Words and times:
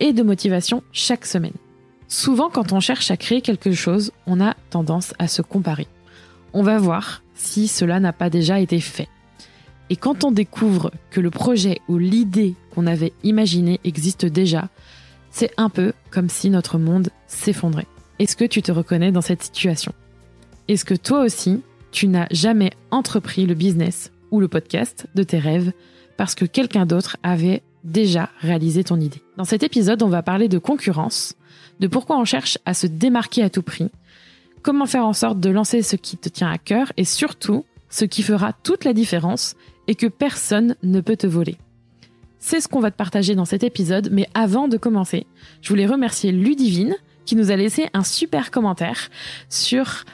et 0.00 0.12
de 0.12 0.22
motivation 0.22 0.82
chaque 0.92 1.26
semaine. 1.26 1.54
Souvent, 2.08 2.50
quand 2.50 2.72
on 2.72 2.80
cherche 2.80 3.10
à 3.10 3.16
créer 3.16 3.40
quelque 3.40 3.72
chose, 3.72 4.10
on 4.26 4.40
a 4.40 4.56
tendance 4.70 5.14
à 5.18 5.28
se 5.28 5.42
comparer. 5.42 5.86
On 6.52 6.62
va 6.62 6.78
voir 6.78 7.22
si 7.34 7.68
cela 7.68 8.00
n'a 8.00 8.12
pas 8.12 8.30
déjà 8.30 8.58
été 8.58 8.80
fait. 8.80 9.08
Et 9.90 9.96
quand 9.96 10.24
on 10.24 10.32
découvre 10.32 10.90
que 11.10 11.20
le 11.20 11.30
projet 11.30 11.80
ou 11.88 11.98
l'idée 11.98 12.54
qu'on 12.74 12.86
avait 12.86 13.12
imaginé 13.22 13.80
existe 13.84 14.26
déjà, 14.26 14.68
c'est 15.30 15.52
un 15.56 15.68
peu 15.68 15.92
comme 16.10 16.28
si 16.28 16.50
notre 16.50 16.78
monde 16.78 17.10
s'effondrait. 17.28 17.86
Est-ce 18.18 18.36
que 18.36 18.44
tu 18.44 18.62
te 18.62 18.72
reconnais 18.72 19.12
dans 19.12 19.20
cette 19.20 19.42
situation? 19.42 19.92
Est-ce 20.68 20.84
que 20.84 20.94
toi 20.94 21.22
aussi, 21.22 21.62
tu 21.90 22.08
n'as 22.08 22.26
jamais 22.30 22.72
entrepris 22.90 23.46
le 23.46 23.54
business 23.54 24.12
ou 24.30 24.40
le 24.40 24.48
podcast 24.48 25.06
de 25.14 25.22
tes 25.22 25.38
rêves 25.38 25.72
parce 26.16 26.34
que 26.34 26.44
quelqu'un 26.44 26.86
d'autre 26.86 27.16
avait 27.22 27.62
déjà 27.84 28.30
réalisé 28.40 28.84
ton 28.84 29.00
idée. 29.00 29.22
Dans 29.36 29.44
cet 29.44 29.62
épisode, 29.62 30.02
on 30.02 30.08
va 30.08 30.22
parler 30.22 30.48
de 30.48 30.58
concurrence, 30.58 31.34
de 31.80 31.86
pourquoi 31.86 32.18
on 32.18 32.24
cherche 32.24 32.58
à 32.66 32.74
se 32.74 32.86
démarquer 32.86 33.42
à 33.42 33.50
tout 33.50 33.62
prix, 33.62 33.90
comment 34.62 34.86
faire 34.86 35.06
en 35.06 35.12
sorte 35.12 35.40
de 35.40 35.50
lancer 35.50 35.82
ce 35.82 35.96
qui 35.96 36.16
te 36.16 36.28
tient 36.28 36.50
à 36.50 36.58
cœur 36.58 36.92
et 36.96 37.04
surtout 37.04 37.64
ce 37.88 38.04
qui 38.04 38.22
fera 38.22 38.52
toute 38.52 38.84
la 38.84 38.92
différence 38.92 39.56
et 39.88 39.94
que 39.94 40.06
personne 40.06 40.76
ne 40.82 41.00
peut 41.00 41.16
te 41.16 41.26
voler. 41.26 41.56
C'est 42.38 42.60
ce 42.60 42.68
qu'on 42.68 42.80
va 42.80 42.90
te 42.90 42.96
partager 42.96 43.34
dans 43.34 43.44
cet 43.44 43.64
épisode, 43.64 44.08
mais 44.12 44.28
avant 44.32 44.68
de 44.68 44.76
commencer, 44.76 45.26
je 45.60 45.68
voulais 45.68 45.86
remercier 45.86 46.32
Ludivine 46.32 46.96
qui 47.26 47.36
nous 47.36 47.50
a 47.50 47.56
laissé 47.56 47.88
un 47.92 48.02
super 48.02 48.50
commentaire 48.50 49.10
sur 49.48 50.04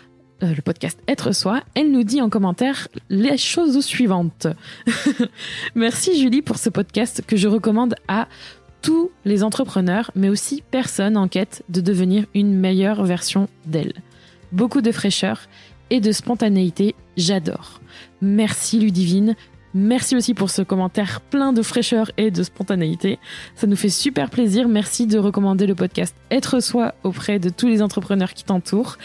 euh, 0.43 0.55
le 0.55 0.61
podcast 0.61 0.99
Être 1.09 1.33
Soi, 1.33 1.63
elle 1.75 1.91
nous 1.91 2.03
dit 2.03 2.21
en 2.21 2.29
commentaire 2.29 2.89
les 3.09 3.39
choses 3.39 3.83
suivantes. 3.85 4.47
Merci 5.75 6.21
Julie 6.21 6.43
pour 6.43 6.59
ce 6.59 6.69
podcast 6.69 7.23
que 7.27 7.37
je 7.37 7.49
recommande 7.49 7.95
à 8.07 8.29
tous 8.83 9.11
les 9.25 9.43
entrepreneurs, 9.43 10.11
mais 10.15 10.29
aussi 10.29 10.63
personnes 10.71 11.17
en 11.17 11.27
quête 11.27 11.65
de 11.71 11.81
devenir 11.81 12.27
une 12.35 12.55
meilleure 12.55 13.05
version 13.05 13.49
d'elle. 13.65 13.95
Beaucoup 14.53 14.83
de 14.83 14.93
fraîcheur 14.93 15.49
et 15.91 16.01
de 16.01 16.13
spontanéité, 16.13 16.95
j'adore. 17.17 17.81
Merci 18.21 18.79
Ludivine, 18.79 19.37
Merci 19.79 20.17
aussi 20.17 20.33
pour 20.33 20.49
ce 20.49 20.63
commentaire 20.63 21.21
plein 21.21 21.53
de 21.53 21.61
fraîcheur 21.61 22.11
et 22.17 22.31
de 22.31 22.43
spontanéité. 22.43 23.19
Ça 23.55 23.67
nous 23.67 23.77
fait 23.77 23.91
super 23.91 24.31
plaisir. 24.31 24.69
Merci 24.69 25.07
de 25.07 25.19
recommander 25.19 25.67
le 25.67 25.75
podcast 25.75 26.17
Être 26.31 26.61
soi 26.61 26.95
auprès 27.05 27.39
de 27.39 27.51
tous 27.51 27.67
les 27.67 27.83
entrepreneurs 27.83 28.33
qui 28.33 28.43
t'entourent. 28.43 28.97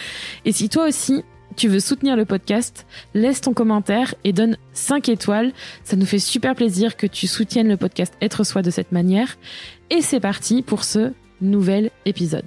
Et 0.45 0.53
si 0.53 0.69
toi 0.69 0.87
aussi, 0.87 1.25
tu 1.57 1.67
veux 1.67 1.81
soutenir 1.81 2.15
le 2.15 2.23
podcast, 2.23 2.87
laisse 3.13 3.41
ton 3.41 3.51
commentaire 3.51 4.15
et 4.23 4.31
donne 4.31 4.55
5 4.71 5.09
étoiles. 5.09 5.51
Ça 5.83 5.97
nous 5.97 6.05
fait 6.05 6.19
super 6.19 6.55
plaisir 6.55 6.95
que 6.95 7.05
tu 7.05 7.27
soutiennes 7.27 7.67
le 7.67 7.75
podcast 7.75 8.13
Être 8.21 8.45
soi 8.45 8.61
de 8.61 8.71
cette 8.71 8.93
manière. 8.93 9.37
Et 9.89 10.01
c'est 10.01 10.21
parti 10.21 10.61
pour 10.61 10.85
ce 10.85 11.11
nouvel 11.41 11.91
épisode. 12.05 12.45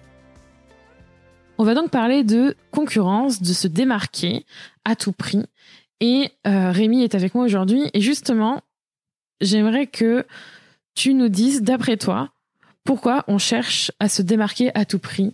On 1.58 1.64
va 1.64 1.74
donc 1.74 1.90
parler 1.90 2.24
de 2.24 2.56
concurrence, 2.70 3.42
de 3.42 3.52
se 3.52 3.68
démarquer 3.68 4.46
à 4.86 4.96
tout 4.96 5.12
prix 5.12 5.44
et 6.04 6.32
euh, 6.47 6.70
Rémi 6.70 7.03
est 7.03 7.15
avec 7.15 7.34
moi 7.34 7.47
aujourd'hui. 7.47 7.88
Et 7.94 8.03
justement, 8.03 8.60
j'aimerais 9.41 9.87
que 9.87 10.26
tu 10.94 11.15
nous 11.15 11.31
dises, 11.31 11.62
d'après 11.62 11.97
toi, 11.97 12.28
pourquoi 12.84 13.25
on 13.26 13.38
cherche 13.38 13.91
à 14.00 14.10
se 14.10 14.20
démarquer 14.20 14.70
à 14.75 14.84
tout 14.84 14.98
prix 14.98 15.32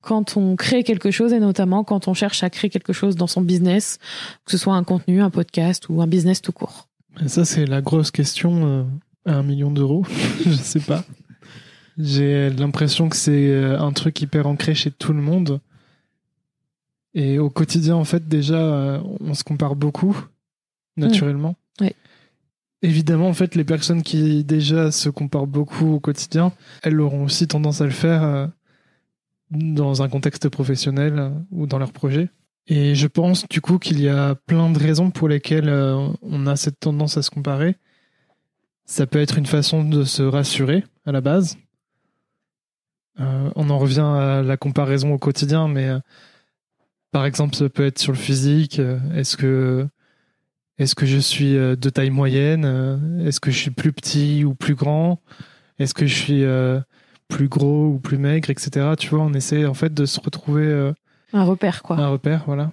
quand 0.00 0.36
on 0.36 0.56
crée 0.56 0.82
quelque 0.82 1.12
chose 1.12 1.32
et 1.32 1.38
notamment 1.38 1.84
quand 1.84 2.08
on 2.08 2.14
cherche 2.14 2.42
à 2.42 2.50
créer 2.50 2.70
quelque 2.70 2.92
chose 2.92 3.14
dans 3.14 3.28
son 3.28 3.40
business, 3.40 3.98
que 4.44 4.50
ce 4.50 4.58
soit 4.58 4.74
un 4.74 4.82
contenu, 4.82 5.22
un 5.22 5.30
podcast 5.30 5.88
ou 5.88 6.02
un 6.02 6.08
business 6.08 6.42
tout 6.42 6.52
court? 6.52 6.88
Ça, 7.26 7.44
c'est 7.44 7.66
la 7.66 7.80
grosse 7.80 8.10
question 8.10 8.66
euh, 8.66 8.84
à 9.26 9.36
un 9.36 9.44
million 9.44 9.70
d'euros. 9.70 10.04
Je 10.44 10.50
sais 10.50 10.80
pas. 10.80 11.04
J'ai 11.98 12.50
l'impression 12.50 13.08
que 13.08 13.16
c'est 13.16 13.48
euh, 13.52 13.78
un 13.78 13.92
truc 13.92 14.20
hyper 14.20 14.48
ancré 14.48 14.74
chez 14.74 14.90
tout 14.90 15.12
le 15.12 15.22
monde. 15.22 15.60
Et 17.14 17.38
au 17.38 17.50
quotidien, 17.50 17.96
en 17.96 18.04
fait, 18.04 18.28
déjà, 18.28 18.58
euh, 18.58 19.00
on 19.20 19.34
se 19.34 19.42
compare 19.42 19.74
beaucoup, 19.74 20.16
naturellement. 20.96 21.56
Mmh. 21.80 21.84
Oui. 21.84 21.92
Évidemment, 22.82 23.28
en 23.28 23.34
fait, 23.34 23.54
les 23.54 23.64
personnes 23.64 24.02
qui 24.02 24.44
déjà 24.44 24.90
se 24.90 25.08
comparent 25.08 25.46
beaucoup 25.46 25.94
au 25.94 26.00
quotidien, 26.00 26.52
elles 26.82 27.00
auront 27.00 27.24
aussi 27.24 27.46
tendance 27.46 27.80
à 27.80 27.84
le 27.84 27.90
faire 27.90 28.22
euh, 28.22 28.46
dans 29.50 30.02
un 30.02 30.08
contexte 30.08 30.48
professionnel 30.48 31.18
euh, 31.18 31.30
ou 31.50 31.66
dans 31.66 31.78
leur 31.78 31.92
projet. 31.92 32.30
Et 32.66 32.94
je 32.94 33.06
pense 33.08 33.48
du 33.48 33.60
coup 33.60 33.78
qu'il 33.78 34.00
y 34.00 34.08
a 34.08 34.34
plein 34.34 34.70
de 34.70 34.78
raisons 34.78 35.10
pour 35.10 35.28
lesquelles 35.28 35.70
on 36.22 36.46
a 36.46 36.54
cette 36.54 36.78
tendance 36.78 37.16
à 37.16 37.22
se 37.22 37.30
comparer. 37.30 37.76
Ça 38.84 39.08
peut 39.08 39.18
être 39.18 39.38
une 39.38 39.46
façon 39.46 39.82
de 39.82 40.04
se 40.04 40.22
rassurer 40.22 40.84
à 41.04 41.10
la 41.10 41.20
base. 41.20 41.56
on 43.18 43.70
en 43.70 43.78
revient 43.78 44.00
à 44.00 44.42
la 44.42 44.56
comparaison 44.56 45.12
au 45.12 45.18
quotidien, 45.18 45.66
mais 45.66 45.90
par 47.12 47.24
exemple, 47.24 47.54
ça 47.56 47.68
peut 47.68 47.84
être 47.84 47.98
sur 47.98 48.12
le 48.12 48.18
physique. 48.18 48.78
Euh, 48.78 48.98
est-ce 49.14 49.36
que, 49.36 49.86
est-ce 50.78 50.94
que 50.94 51.06
je 51.06 51.18
suis 51.18 51.56
euh, 51.56 51.76
de 51.76 51.90
taille 51.90 52.10
moyenne 52.10 52.64
euh, 52.64 53.26
Est-ce 53.26 53.40
que 53.40 53.50
je 53.50 53.58
suis 53.58 53.70
plus 53.70 53.92
petit 53.92 54.44
ou 54.44 54.54
plus 54.54 54.74
grand 54.74 55.20
Est-ce 55.78 55.94
que 55.94 56.06
je 56.06 56.14
suis 56.14 56.44
plus 57.28 57.48
gros 57.48 57.86
ou 57.86 57.98
plus 57.98 58.18
maigre, 58.18 58.50
etc. 58.50 58.94
Tu 58.98 59.08
vois, 59.08 59.20
on 59.20 59.32
essaie 59.34 59.66
en 59.66 59.74
fait 59.74 59.94
de 59.94 60.04
se 60.04 60.20
retrouver 60.20 60.92
un 61.32 61.44
repère, 61.44 61.82
quoi. 61.82 61.96
Un 61.96 62.08
repère, 62.08 62.42
voilà. 62.46 62.72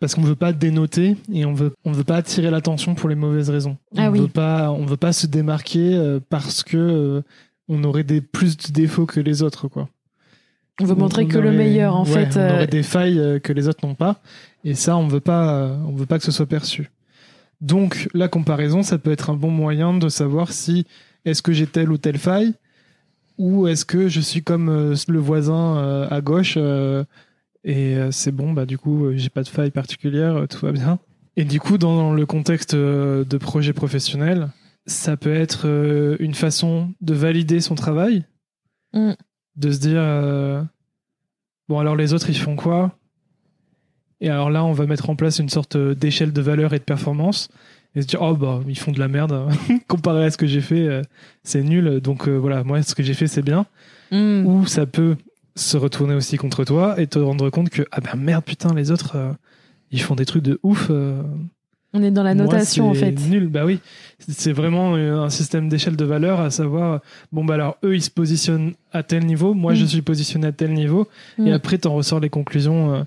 Parce 0.00 0.14
qu'on 0.14 0.22
veut 0.22 0.36
pas 0.36 0.52
dénoter 0.52 1.16
et 1.32 1.44
on 1.44 1.52
veut 1.52 1.74
on 1.84 1.90
veut 1.90 2.04
pas 2.04 2.16
attirer 2.16 2.50
l'attention 2.50 2.94
pour 2.94 3.08
les 3.08 3.16
mauvaises 3.16 3.50
raisons. 3.50 3.76
Ah 3.96 4.08
on 4.08 4.12
oui. 4.12 4.20
veut 4.20 4.28
pas 4.28 4.70
on 4.70 4.86
veut 4.86 4.96
pas 4.96 5.12
se 5.12 5.26
démarquer 5.26 6.18
parce 6.30 6.62
que 6.62 7.22
on 7.68 7.84
aurait 7.84 8.04
des 8.04 8.20
plus 8.20 8.56
de 8.56 8.72
défauts 8.72 9.06
que 9.06 9.20
les 9.20 9.42
autres, 9.42 9.68
quoi. 9.68 9.88
On 10.80 10.84
veut 10.84 10.94
montrer 10.94 11.24
on 11.24 11.28
que 11.28 11.38
le 11.38 11.50
meilleur, 11.50 11.96
en 11.96 12.04
ouais, 12.04 12.26
fait. 12.26 12.36
On 12.36 12.40
euh, 12.40 12.54
aurait 12.54 12.66
des 12.66 12.82
failles 12.82 13.18
euh, 13.18 13.38
que 13.38 13.52
les 13.52 13.68
autres 13.68 13.86
n'ont 13.86 13.94
pas. 13.94 14.20
Et 14.64 14.74
ça, 14.74 14.96
on 14.96 15.08
veut 15.08 15.20
pas, 15.20 15.54
euh, 15.54 15.76
on 15.86 15.92
veut 15.92 16.06
pas 16.06 16.18
que 16.18 16.24
ce 16.24 16.30
soit 16.30 16.46
perçu. 16.46 16.90
Donc, 17.60 18.08
la 18.14 18.28
comparaison, 18.28 18.82
ça 18.82 18.98
peut 18.98 19.10
être 19.10 19.30
un 19.30 19.34
bon 19.34 19.50
moyen 19.50 19.94
de 19.94 20.08
savoir 20.08 20.52
si 20.52 20.86
est-ce 21.24 21.42
que 21.42 21.52
j'ai 21.52 21.66
telle 21.66 21.90
ou 21.90 21.98
telle 21.98 22.18
faille 22.18 22.54
ou 23.36 23.66
est-ce 23.68 23.84
que 23.84 24.08
je 24.08 24.20
suis 24.20 24.42
comme 24.42 24.94
le 25.08 25.18
voisin 25.18 26.06
à 26.10 26.20
gauche 26.20 26.58
et 27.64 27.96
c'est 28.10 28.32
bon, 28.32 28.52
bah 28.52 28.66
du 28.66 28.78
coup, 28.78 29.12
j'ai 29.14 29.28
pas 29.28 29.44
de 29.44 29.48
faille 29.48 29.70
particulière, 29.70 30.46
tout 30.50 30.66
va 30.66 30.72
bien. 30.72 30.98
Et 31.36 31.44
du 31.44 31.60
coup, 31.60 31.78
dans 31.78 32.12
le 32.12 32.26
contexte 32.26 32.74
de 32.74 33.36
projet 33.36 33.72
professionnel, 33.72 34.48
ça 34.86 35.16
peut 35.16 35.34
être 35.34 35.66
une 36.18 36.34
façon 36.34 36.90
de 37.00 37.14
valider 37.14 37.60
son 37.60 37.76
travail, 37.76 38.24
Mm. 38.92 39.12
De 39.58 39.70
se 39.70 39.78
dire 39.78 40.00
euh, 40.00 40.62
bon 41.68 41.78
alors 41.78 41.96
les 41.96 42.14
autres 42.14 42.30
ils 42.30 42.38
font 42.38 42.56
quoi? 42.56 42.98
Et 44.20 44.28
alors 44.28 44.50
là, 44.50 44.64
on 44.64 44.72
va 44.72 44.86
mettre 44.86 45.10
en 45.10 45.16
place 45.16 45.38
une 45.38 45.48
sorte 45.48 45.76
euh, 45.76 45.94
d'échelle 45.94 46.32
de 46.32 46.40
valeur 46.42 46.74
et 46.74 46.78
de 46.78 46.84
performance 46.84 47.48
et 47.94 48.02
se 48.02 48.06
dire 48.06 48.20
oh 48.20 48.34
bah 48.34 48.60
ils 48.66 48.78
font 48.78 48.92
de 48.92 48.98
la 48.98 49.08
merde 49.08 49.48
comparé 49.88 50.24
à 50.24 50.30
ce 50.30 50.36
que 50.36 50.46
j'ai 50.46 50.60
fait, 50.60 50.86
euh, 50.86 51.02
c'est 51.44 51.62
nul. 51.62 52.00
Donc 52.00 52.28
euh, 52.28 52.36
voilà, 52.36 52.64
moi 52.64 52.82
ce 52.82 52.94
que 52.94 53.02
j'ai 53.02 53.14
fait 53.14 53.26
c'est 53.26 53.42
bien. 53.42 53.66
hmm. 54.10 54.44
Ou 54.46 54.66
ça 54.66 54.86
peut 54.86 55.16
se 55.54 55.76
retourner 55.76 56.14
aussi 56.14 56.36
contre 56.36 56.64
toi 56.64 57.00
et 57.00 57.06
te 57.06 57.18
rendre 57.18 57.48
compte 57.50 57.70
que 57.70 57.82
ah 57.92 58.00
ben 58.00 58.14
merde 58.16 58.44
putain 58.44 58.74
les 58.74 58.90
autres 58.92 59.16
ils 59.90 60.00
font 60.00 60.14
des 60.14 60.26
trucs 60.26 60.44
de 60.44 60.60
ouf. 60.62 60.90
On 61.94 62.02
est 62.02 62.10
dans 62.10 62.22
la 62.22 62.34
moi, 62.34 62.44
notation, 62.44 62.90
en 62.90 62.94
c'est 62.94 63.00
fait. 63.00 63.28
Nul, 63.30 63.46
bah 63.48 63.64
oui. 63.64 63.80
C'est 64.18 64.52
vraiment 64.52 64.94
euh, 64.96 65.20
un 65.22 65.30
système 65.30 65.68
d'échelle 65.70 65.96
de 65.96 66.04
valeur, 66.04 66.40
à 66.40 66.50
savoir, 66.50 67.00
bon, 67.32 67.44
bah 67.44 67.54
alors, 67.54 67.78
eux, 67.82 67.94
ils 67.94 68.02
se 68.02 68.10
positionnent 68.10 68.74
à 68.92 69.02
tel 69.02 69.24
niveau, 69.24 69.54
moi, 69.54 69.72
Mm. 69.72 69.76
je 69.76 69.84
suis 69.86 70.02
positionné 70.02 70.46
à 70.48 70.52
tel 70.52 70.74
niveau, 70.74 71.08
Mm. 71.38 71.46
et 71.46 71.52
après, 71.52 71.78
t'en 71.78 71.94
ressors 71.94 72.20
les 72.20 72.28
conclusions, 72.28 72.94
euh, 72.94 73.02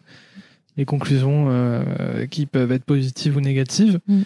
les 0.78 0.86
conclusions 0.86 1.48
euh, 1.50 2.26
qui 2.26 2.48
peuvent 2.48 2.72
être 2.72 2.86
positives 2.86 3.38
ou 3.38 3.42
négatives. 3.42 4.00
Mm. 4.08 4.22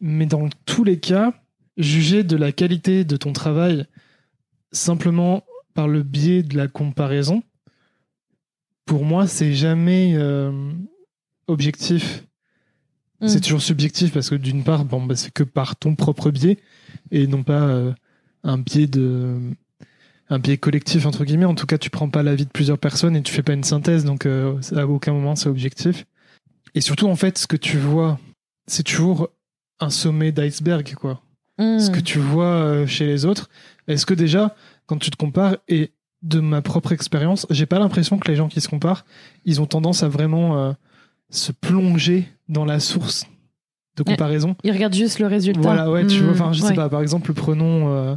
Mais 0.00 0.26
dans 0.26 0.48
tous 0.64 0.82
les 0.82 0.98
cas, 0.98 1.32
juger 1.76 2.24
de 2.24 2.36
la 2.36 2.50
qualité 2.50 3.04
de 3.04 3.16
ton 3.16 3.32
travail 3.32 3.84
simplement 4.72 5.44
par 5.74 5.86
le 5.86 6.02
biais 6.02 6.42
de 6.42 6.56
la 6.56 6.66
comparaison, 6.66 7.42
pour 8.84 9.04
moi, 9.04 9.26
c'est 9.26 9.52
jamais 9.52 10.14
euh, 10.16 10.72
objectif. 11.46 12.24
Mm. 13.20 13.28
C'est 13.28 13.40
toujours 13.40 13.62
subjectif 13.62 14.12
parce 14.12 14.30
que 14.30 14.34
d'une 14.34 14.64
part, 14.64 14.84
bon, 14.84 15.04
bah, 15.04 15.16
c'est 15.16 15.32
que 15.32 15.42
par 15.42 15.76
ton 15.76 15.94
propre 15.94 16.30
biais 16.30 16.58
et 17.10 17.26
non 17.26 17.42
pas 17.42 17.62
euh, 17.62 17.92
un 18.44 18.58
biais 18.58 18.86
de 18.86 19.38
un 20.28 20.38
biais 20.38 20.58
collectif 20.58 21.06
entre 21.06 21.24
guillemets. 21.24 21.44
En 21.44 21.54
tout 21.54 21.66
cas, 21.66 21.78
tu 21.78 21.90
prends 21.90 22.10
pas 22.10 22.22
l'avis 22.22 22.44
de 22.44 22.50
plusieurs 22.50 22.78
personnes 22.78 23.16
et 23.16 23.22
tu 23.22 23.32
fais 23.32 23.42
pas 23.42 23.52
une 23.52 23.64
synthèse, 23.64 24.04
donc 24.04 24.26
euh, 24.26 24.60
à 24.74 24.86
aucun 24.86 25.12
moment 25.12 25.36
c'est 25.36 25.48
objectif. 25.48 26.04
Et 26.74 26.80
surtout, 26.80 27.06
en 27.06 27.16
fait, 27.16 27.38
ce 27.38 27.46
que 27.46 27.56
tu 27.56 27.78
vois, 27.78 28.18
c'est 28.66 28.82
toujours 28.82 29.30
un 29.80 29.90
sommet 29.90 30.32
d'iceberg, 30.32 30.94
quoi. 30.94 31.22
Hmm. 31.58 31.78
Ce 31.78 31.90
que 31.90 32.00
tu 32.00 32.18
vois 32.18 32.44
euh, 32.44 32.86
chez 32.86 33.06
les 33.06 33.24
autres. 33.24 33.48
Est-ce 33.88 34.04
que 34.04 34.14
déjà, 34.14 34.54
quand 34.86 34.98
tu 34.98 35.10
te 35.10 35.16
compares, 35.16 35.56
et 35.68 35.92
de 36.22 36.40
ma 36.40 36.60
propre 36.60 36.92
expérience, 36.92 37.46
j'ai 37.50 37.66
pas 37.66 37.78
l'impression 37.78 38.18
que 38.18 38.28
les 38.28 38.36
gens 38.36 38.48
qui 38.48 38.60
se 38.60 38.68
comparent, 38.68 39.04
ils 39.44 39.60
ont 39.60 39.66
tendance 39.66 40.02
à 40.02 40.08
vraiment 40.08 40.58
euh, 40.58 40.72
se 41.30 41.52
plonger 41.52 42.28
dans 42.48 42.64
la 42.64 42.80
source 42.80 43.26
de 43.96 44.02
comparaison. 44.02 44.56
Ils 44.64 44.72
regardent 44.72 44.94
juste 44.94 45.18
le 45.18 45.26
résultat. 45.26 45.60
Voilà, 45.60 45.90
ouais, 45.90 46.06
tu 46.06 46.20
Hmm, 46.20 46.24
vois, 46.24 46.32
enfin, 46.32 46.52
je 46.52 46.60
sais 46.60 46.68
ouais. 46.68 46.74
pas, 46.74 46.88
par 46.88 47.00
exemple, 47.02 47.32
prenons 47.32 47.88
euh, 47.94 48.14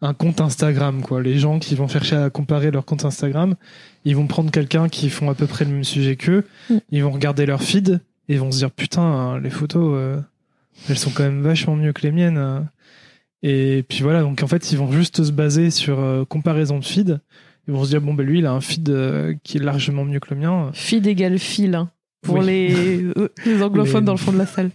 un 0.00 0.14
compte 0.14 0.40
Instagram, 0.40 1.02
quoi. 1.02 1.22
Les 1.22 1.38
gens 1.38 1.58
qui 1.58 1.74
vont 1.74 1.86
chercher 1.88 2.16
à 2.16 2.30
comparer 2.30 2.70
leur 2.70 2.84
compte 2.84 3.04
Instagram, 3.04 3.54
ils 4.04 4.16
vont 4.16 4.26
prendre 4.26 4.50
quelqu'un 4.50 4.88
qui 4.88 5.10
font 5.10 5.28
à 5.30 5.34
peu 5.34 5.46
près 5.46 5.64
le 5.64 5.70
même 5.72 5.84
sujet 5.84 6.16
qu'eux, 6.16 6.44
Mm. 6.70 6.76
ils 6.90 7.04
vont 7.04 7.10
regarder 7.10 7.46
leur 7.46 7.62
feed 7.62 8.00
et 8.28 8.34
ils 8.34 8.40
vont 8.40 8.50
se 8.50 8.58
dire, 8.58 8.70
putain, 8.70 9.02
hein, 9.02 9.38
les 9.40 9.50
photos, 9.50 9.92
euh, 9.94 10.20
elles 10.88 10.98
sont 10.98 11.10
quand 11.10 11.22
même 11.24 11.42
vachement 11.42 11.76
mieux 11.76 11.92
que 11.92 12.02
les 12.02 12.12
miennes. 12.12 12.38
hein. 12.38 12.68
Et 13.44 13.84
puis 13.88 14.02
voilà, 14.02 14.22
donc 14.22 14.42
en 14.42 14.46
fait, 14.46 14.70
ils 14.72 14.78
vont 14.78 14.90
juste 14.92 15.24
se 15.24 15.32
baser 15.32 15.70
sur 15.70 15.98
euh, 16.00 16.24
comparaison 16.24 16.78
de 16.78 16.84
feed. 16.84 17.20
Ils 17.68 17.74
vont 17.74 17.84
se 17.84 17.90
dire, 17.90 18.00
bon, 18.00 18.14
ben 18.14 18.24
lui, 18.26 18.38
il 18.38 18.46
a 18.46 18.52
un 18.52 18.60
feed 18.60 18.92
qui 19.44 19.58
est 19.58 19.60
largement 19.60 20.04
mieux 20.04 20.20
que 20.20 20.32
le 20.34 20.40
mien. 20.40 20.70
Feed 20.74 21.06
égale 21.06 21.38
fil 21.38 21.74
hein, 21.74 21.90
pour 22.22 22.38
Oui. 22.38 22.46
les, 22.46 23.02
euh, 23.04 23.28
les 23.44 23.62
anglophones 23.62 24.00
Les- 24.00 24.06
dans 24.06 24.12
le 24.12 24.18
fond 24.18 24.32
de 24.32 24.38
la 24.38 24.46
salle. 24.46 24.70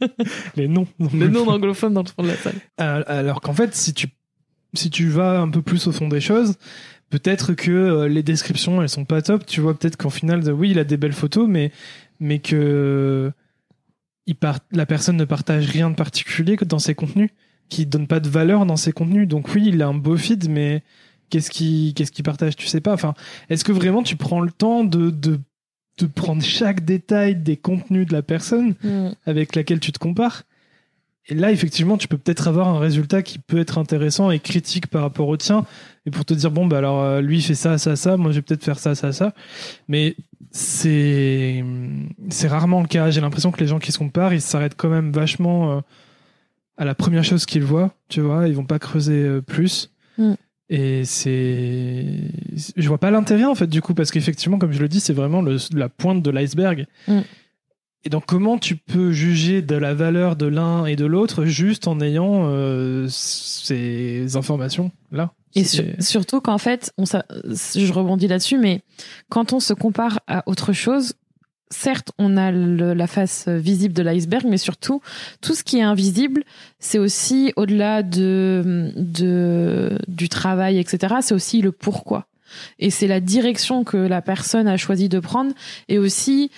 Les 0.56 0.66
noms. 0.68 0.86
Les 1.12 1.28
non-anglophones 1.28 1.92
dans 1.92 2.02
le 2.02 2.08
fond 2.08 2.22
de 2.22 2.28
la 2.28 2.36
salle. 2.36 2.54
Euh, 2.80 3.02
Alors 3.06 3.40
qu'en 3.42 3.52
fait, 3.52 3.74
si 3.74 3.92
tu, 3.92 4.06
si 4.72 4.88
tu 4.90 5.08
vas 5.08 5.40
un 5.40 5.48
peu 5.50 5.60
plus 5.60 5.86
au 5.86 5.92
fond 5.92 6.08
des 6.08 6.20
choses, 6.22 6.54
peut-être 7.10 7.52
que 7.52 7.70
euh, 7.70 8.08
les 8.08 8.22
descriptions, 8.22 8.80
elles 8.80 8.88
sont 8.88 9.04
pas 9.04 9.20
top. 9.20 9.44
Tu 9.44 9.60
vois, 9.60 9.74
peut-être 9.78 9.96
qu'en 9.96 10.08
final, 10.10 10.40
oui, 10.52 10.70
il 10.70 10.78
a 10.78 10.84
des 10.84 10.96
belles 10.96 11.12
photos, 11.12 11.46
mais, 11.48 11.70
mais 12.18 12.38
que 12.38 13.30
il 14.26 14.36
part, 14.36 14.60
la 14.72 14.86
personne 14.86 15.18
ne 15.18 15.24
partage 15.26 15.66
rien 15.66 15.90
de 15.90 15.96
particulier 15.96 16.56
que 16.56 16.64
dans 16.64 16.78
ses 16.78 16.94
contenus, 16.94 17.28
qui 17.68 17.84
donne 17.84 18.06
pas 18.06 18.20
de 18.20 18.28
valeur 18.30 18.64
dans 18.64 18.76
ses 18.76 18.92
contenus. 18.92 19.28
Donc 19.28 19.54
oui, 19.54 19.64
il 19.66 19.82
a 19.82 19.86
un 19.88 19.94
beau 19.94 20.16
feed, 20.16 20.48
mais 20.48 20.82
qu'est-ce 21.28 21.50
qu'il 21.50 21.92
qu'est-ce 21.92 22.10
qu'il 22.12 22.24
partage 22.24 22.56
Tu 22.56 22.66
sais 22.68 22.80
pas. 22.80 22.94
Enfin, 22.94 23.12
est-ce 23.50 23.64
que 23.64 23.72
vraiment 23.72 24.02
tu 24.02 24.16
prends 24.16 24.40
le 24.40 24.50
temps 24.50 24.82
de, 24.82 25.10
de, 25.10 25.38
de 25.98 26.06
prendre 26.06 26.42
chaque 26.42 26.84
détail 26.84 27.36
des 27.36 27.56
contenus 27.56 28.06
de 28.06 28.12
la 28.12 28.22
personne 28.22 28.74
Hmm. 28.82 29.10
avec 29.26 29.54
laquelle 29.54 29.80
tu 29.80 29.92
te 29.92 29.98
compares. 29.98 30.42
Et 31.26 31.34
là, 31.34 31.50
effectivement, 31.50 31.96
tu 31.96 32.06
peux 32.06 32.18
peut-être 32.18 32.48
avoir 32.48 32.68
un 32.68 32.78
résultat 32.78 33.22
qui 33.22 33.38
peut 33.38 33.58
être 33.58 33.78
intéressant 33.78 34.30
et 34.30 34.40
critique 34.40 34.88
par 34.88 35.00
rapport 35.02 35.28
au 35.28 35.36
tien. 35.38 35.64
Et 36.04 36.10
pour 36.10 36.24
te 36.26 36.34
dire, 36.34 36.50
bon, 36.50 36.66
bah 36.66 36.78
alors, 36.78 37.02
euh, 37.02 37.20
lui 37.22 37.40
fait 37.40 37.54
ça, 37.54 37.78
ça, 37.78 37.96
ça, 37.96 38.18
moi 38.18 38.30
je 38.30 38.36
vais 38.36 38.42
peut-être 38.42 38.64
faire 38.64 38.78
ça, 38.78 38.94
ça, 38.94 39.12
ça. 39.12 39.32
Mais 39.88 40.16
c'est, 40.50 41.64
c'est 42.28 42.48
rarement 42.48 42.82
le 42.82 42.88
cas. 42.88 43.10
J'ai 43.10 43.22
l'impression 43.22 43.50
que 43.52 43.60
les 43.60 43.66
gens 43.66 43.78
qui 43.78 43.90
se 43.90 43.98
comparent, 43.98 44.34
ils 44.34 44.42
s'arrêtent 44.42 44.76
quand 44.76 44.90
même 44.90 45.12
vachement 45.12 45.72
euh, 45.72 45.80
à 46.76 46.84
la 46.84 46.94
première 46.94 47.24
chose 47.24 47.46
qu'ils 47.46 47.64
voient, 47.64 47.94
tu 48.08 48.20
vois. 48.20 48.46
Ils 48.46 48.54
vont 48.54 48.66
pas 48.66 48.78
creuser 48.78 49.22
euh, 49.22 49.40
plus. 49.40 49.90
Mm. 50.18 50.34
Et 50.70 51.04
c'est. 51.04 52.06
Je 52.76 52.88
vois 52.88 52.98
pas 52.98 53.10
l'intérêt, 53.10 53.44
en 53.44 53.54
fait, 53.54 53.66
du 53.66 53.82
coup, 53.82 53.94
parce 53.94 54.10
qu'effectivement, 54.10 54.58
comme 54.58 54.72
je 54.72 54.80
le 54.80 54.88
dis, 54.88 55.00
c'est 55.00 55.12
vraiment 55.12 55.42
le- 55.42 55.58
la 55.74 55.88
pointe 55.88 56.22
de 56.22 56.30
l'iceberg. 56.30 56.86
Mm. 57.06 57.20
Et 58.06 58.10
donc, 58.10 58.24
comment 58.26 58.58
tu 58.58 58.76
peux 58.76 59.12
juger 59.12 59.62
de 59.62 59.76
la 59.76 59.94
valeur 59.94 60.36
de 60.36 60.46
l'un 60.46 60.84
et 60.86 60.94
de 60.96 61.06
l'autre 61.06 61.44
juste 61.46 61.88
en 61.88 62.00
ayant 62.00 62.48
euh, 62.48 63.06
ces 63.08 64.36
informations-là? 64.36 65.32
Et 65.54 65.64
sur- 65.64 65.84
surtout 66.00 66.40
qu'en 66.40 66.58
fait, 66.58 66.92
on 66.98 67.04
je 67.06 67.92
rebondis 67.92 68.26
là-dessus, 68.28 68.58
mais 68.58 68.82
quand 69.28 69.52
on 69.52 69.60
se 69.60 69.72
compare 69.72 70.18
à 70.26 70.42
autre 70.48 70.72
chose, 70.72 71.14
certes, 71.74 72.12
on 72.18 72.36
a 72.36 72.50
la 72.50 73.06
face 73.06 73.48
visible 73.48 73.94
de 73.94 74.02
l'iceberg, 74.02 74.44
mais 74.48 74.58
surtout, 74.58 75.00
tout 75.40 75.54
ce 75.54 75.64
qui 75.64 75.78
est 75.78 75.82
invisible, 75.82 76.44
c'est 76.78 76.98
aussi 76.98 77.52
au-delà 77.56 78.02
de, 78.02 78.92
de, 78.96 79.98
du 80.08 80.28
travail, 80.28 80.78
etc., 80.78 81.16
c'est 81.20 81.34
aussi 81.34 81.60
le 81.60 81.72
pourquoi. 81.72 82.26
Et 82.78 82.90
c'est 82.90 83.06
la 83.06 83.20
direction 83.20 83.84
que 83.84 83.96
la 83.96 84.22
personne 84.22 84.68
a 84.68 84.76
choisi 84.76 85.08
de 85.08 85.18
prendre. 85.18 85.52
Et 85.88 85.98
aussi, 85.98 86.50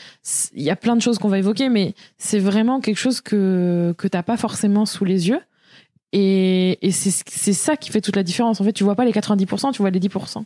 il 0.54 0.62
y 0.62 0.70
a 0.70 0.76
plein 0.76 0.96
de 0.96 1.00
choses 1.00 1.18
qu'on 1.18 1.28
va 1.28 1.38
évoquer, 1.38 1.68
mais 1.68 1.94
c'est 2.18 2.38
vraiment 2.38 2.80
quelque 2.80 2.98
chose 2.98 3.20
que, 3.20 3.94
que 3.96 4.08
t'as 4.08 4.22
pas 4.22 4.36
forcément 4.36 4.86
sous 4.86 5.04
les 5.04 5.28
yeux. 5.28 5.40
Et, 6.12 6.78
et 6.86 6.92
c'est 6.92 7.52
ça 7.52 7.76
qui 7.76 7.90
fait 7.90 8.00
toute 8.00 8.16
la 8.16 8.22
différence. 8.22 8.60
En 8.60 8.64
fait, 8.64 8.72
tu 8.72 8.84
vois 8.84 8.94
pas 8.94 9.04
les 9.04 9.12
90%, 9.12 9.72
tu 9.72 9.82
vois 9.82 9.90
les 9.90 10.00
10%. 10.00 10.44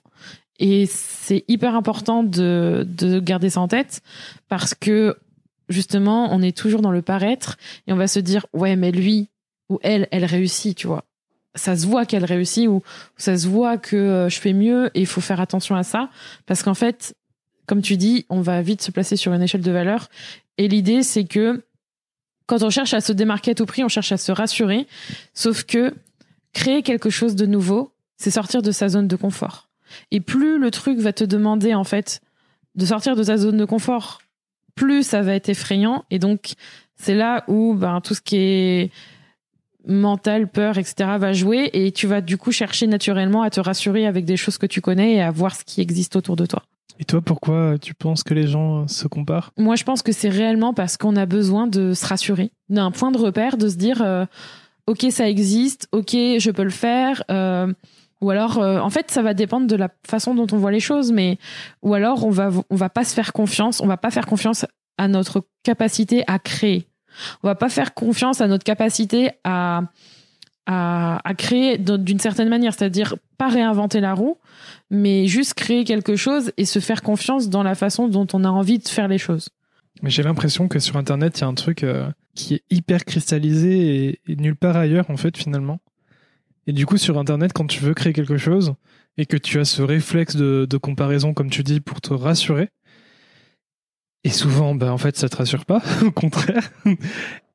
Et 0.60 0.86
c'est 0.86 1.44
hyper 1.48 1.74
important 1.74 2.22
de, 2.22 2.86
de 2.86 3.18
garder 3.18 3.50
ça 3.50 3.60
en 3.60 3.68
tête 3.68 4.02
parce 4.48 4.74
que 4.74 5.16
justement, 5.70 6.28
on 6.32 6.42
est 6.42 6.56
toujours 6.56 6.82
dans 6.82 6.90
le 6.90 7.00
paraître 7.00 7.56
et 7.86 7.92
on 7.92 7.96
va 7.96 8.06
se 8.06 8.20
dire 8.20 8.46
ouais, 8.52 8.76
mais 8.76 8.92
lui 8.92 9.30
ou 9.70 9.78
elle, 9.82 10.06
elle 10.10 10.26
réussit, 10.26 10.76
tu 10.76 10.86
vois. 10.86 11.04
Ça 11.54 11.76
se 11.76 11.86
voit 11.86 12.04
qu'elle 12.04 12.24
réussit 12.24 12.68
ou 12.68 12.82
ça 13.16 13.36
se 13.38 13.48
voit 13.48 13.78
que 13.78 13.96
euh, 13.96 14.28
je 14.28 14.38
fais 14.38 14.52
mieux 14.52 14.90
et 14.94 15.00
il 15.00 15.06
faut 15.06 15.20
faire 15.20 15.40
attention 15.40 15.74
à 15.74 15.82
ça 15.82 16.10
parce 16.46 16.62
qu'en 16.62 16.74
fait, 16.74 17.14
comme 17.66 17.80
tu 17.80 17.96
dis, 17.96 18.26
on 18.28 18.42
va 18.42 18.60
vite 18.62 18.82
se 18.82 18.90
placer 18.90 19.16
sur 19.16 19.32
une 19.32 19.42
échelle 19.42 19.62
de 19.62 19.70
valeur 19.70 20.08
et 20.58 20.68
l'idée 20.68 21.02
c'est 21.02 21.24
que 21.24 21.64
quand 22.46 22.62
on 22.62 22.70
cherche 22.70 22.94
à 22.94 23.00
se 23.00 23.12
démarquer 23.12 23.52
à 23.52 23.54
tout 23.54 23.66
prix, 23.66 23.82
on 23.82 23.88
cherche 23.88 24.12
à 24.12 24.16
se 24.16 24.32
rassurer. 24.32 24.86
Sauf 25.34 25.64
que 25.64 25.94
créer 26.52 26.82
quelque 26.82 27.08
chose 27.08 27.36
de 27.36 27.46
nouveau, 27.46 27.92
c'est 28.16 28.32
sortir 28.32 28.60
de 28.60 28.72
sa 28.72 28.88
zone 28.88 29.08
de 29.08 29.16
confort. 29.16 29.69
Et 30.10 30.20
plus 30.20 30.58
le 30.58 30.70
truc 30.70 30.98
va 30.98 31.12
te 31.12 31.24
demander, 31.24 31.74
en 31.74 31.84
fait, 31.84 32.20
de 32.74 32.86
sortir 32.86 33.16
de 33.16 33.24
ta 33.24 33.36
zone 33.36 33.56
de 33.56 33.64
confort, 33.64 34.20
plus 34.74 35.02
ça 35.02 35.22
va 35.22 35.34
être 35.34 35.48
effrayant. 35.48 36.04
Et 36.10 36.18
donc, 36.18 36.52
c'est 36.96 37.14
là 37.14 37.44
où 37.48 37.74
ben, 37.74 38.00
tout 38.00 38.14
ce 38.14 38.20
qui 38.20 38.36
est 38.36 38.90
mental, 39.86 40.48
peur, 40.48 40.78
etc. 40.78 41.10
va 41.18 41.32
jouer. 41.32 41.70
Et 41.72 41.92
tu 41.92 42.06
vas 42.06 42.20
du 42.20 42.36
coup 42.36 42.52
chercher 42.52 42.86
naturellement 42.86 43.42
à 43.42 43.50
te 43.50 43.60
rassurer 43.60 44.06
avec 44.06 44.24
des 44.24 44.36
choses 44.36 44.58
que 44.58 44.66
tu 44.66 44.80
connais 44.80 45.14
et 45.14 45.22
à 45.22 45.30
voir 45.30 45.54
ce 45.54 45.64
qui 45.64 45.80
existe 45.80 46.16
autour 46.16 46.36
de 46.36 46.46
toi. 46.46 46.62
Et 46.98 47.04
toi, 47.04 47.22
pourquoi 47.22 47.76
tu 47.80 47.94
penses 47.94 48.22
que 48.22 48.34
les 48.34 48.46
gens 48.46 48.86
se 48.86 49.08
comparent? 49.08 49.52
Moi, 49.56 49.74
je 49.76 49.84
pense 49.84 50.02
que 50.02 50.12
c'est 50.12 50.28
réellement 50.28 50.74
parce 50.74 50.98
qu'on 50.98 51.16
a 51.16 51.24
besoin 51.24 51.66
de 51.66 51.94
se 51.94 52.06
rassurer, 52.06 52.50
d'un 52.68 52.90
point 52.90 53.10
de 53.10 53.16
repère, 53.16 53.56
de 53.56 53.68
se 53.68 53.76
dire, 53.76 54.02
euh, 54.02 54.26
ok, 54.86 55.06
ça 55.10 55.26
existe, 55.26 55.88
ok, 55.92 56.10
je 56.12 56.50
peux 56.50 56.62
le 56.62 56.68
faire. 56.68 57.24
euh, 57.30 57.72
ou 58.20 58.30
alors, 58.30 58.58
euh, 58.58 58.78
en 58.80 58.90
fait, 58.90 59.10
ça 59.10 59.22
va 59.22 59.34
dépendre 59.34 59.66
de 59.66 59.76
la 59.76 59.88
façon 60.06 60.34
dont 60.34 60.46
on 60.52 60.58
voit 60.58 60.70
les 60.70 60.80
choses, 60.80 61.10
mais 61.12 61.38
ou 61.82 61.94
alors 61.94 62.26
on 62.26 62.30
va 62.30 62.50
on 62.68 62.76
va 62.76 62.90
pas 62.90 63.04
se 63.04 63.14
faire 63.14 63.32
confiance, 63.32 63.80
on 63.80 63.86
va 63.86 63.96
pas 63.96 64.10
faire 64.10 64.26
confiance 64.26 64.66
à 64.98 65.08
notre 65.08 65.46
capacité 65.62 66.24
à 66.26 66.38
créer. 66.38 66.86
On 67.42 67.48
va 67.48 67.54
pas 67.54 67.68
faire 67.68 67.94
confiance 67.94 68.40
à 68.40 68.46
notre 68.46 68.64
capacité 68.64 69.30
à 69.44 69.82
à, 70.66 71.20
à 71.24 71.34
créer 71.34 71.78
d'une 71.78 72.20
certaine 72.20 72.48
manière, 72.48 72.74
c'est-à-dire 72.74 73.16
pas 73.38 73.48
réinventer 73.48 74.00
la 74.00 74.14
roue, 74.14 74.36
mais 74.90 75.26
juste 75.26 75.54
créer 75.54 75.84
quelque 75.84 76.14
chose 76.16 76.52
et 76.58 76.64
se 76.64 76.78
faire 76.78 77.02
confiance 77.02 77.48
dans 77.48 77.62
la 77.62 77.74
façon 77.74 78.06
dont 78.06 78.26
on 78.34 78.44
a 78.44 78.48
envie 78.48 78.78
de 78.78 78.86
faire 78.86 79.08
les 79.08 79.18
choses. 79.18 79.48
Mais 80.02 80.10
j'ai 80.10 80.22
l'impression 80.22 80.68
que 80.68 80.78
sur 80.78 80.96
Internet, 80.96 81.38
il 81.38 81.40
y 81.40 81.44
a 81.44 81.48
un 81.48 81.54
truc 81.54 81.82
euh, 81.82 82.08
qui 82.34 82.54
est 82.54 82.62
hyper 82.70 83.04
cristallisé 83.04 84.20
et 84.26 84.36
nulle 84.36 84.56
part 84.56 84.76
ailleurs, 84.76 85.10
en 85.10 85.16
fait, 85.16 85.36
finalement. 85.36 85.80
Et 86.70 86.72
du 86.72 86.86
coup, 86.86 86.98
sur 86.98 87.18
Internet, 87.18 87.52
quand 87.52 87.66
tu 87.66 87.82
veux 87.82 87.94
créer 87.94 88.12
quelque 88.12 88.36
chose 88.36 88.74
et 89.16 89.26
que 89.26 89.36
tu 89.36 89.58
as 89.58 89.64
ce 89.64 89.82
réflexe 89.82 90.36
de, 90.36 90.68
de 90.70 90.76
comparaison, 90.76 91.34
comme 91.34 91.50
tu 91.50 91.64
dis, 91.64 91.80
pour 91.80 92.00
te 92.00 92.14
rassurer, 92.14 92.68
et 94.22 94.30
souvent, 94.30 94.76
ben, 94.76 94.92
en 94.92 94.96
fait, 94.96 95.16
ça 95.16 95.28
te 95.28 95.34
rassure 95.34 95.64
pas, 95.64 95.82
au 96.06 96.12
contraire. 96.12 96.70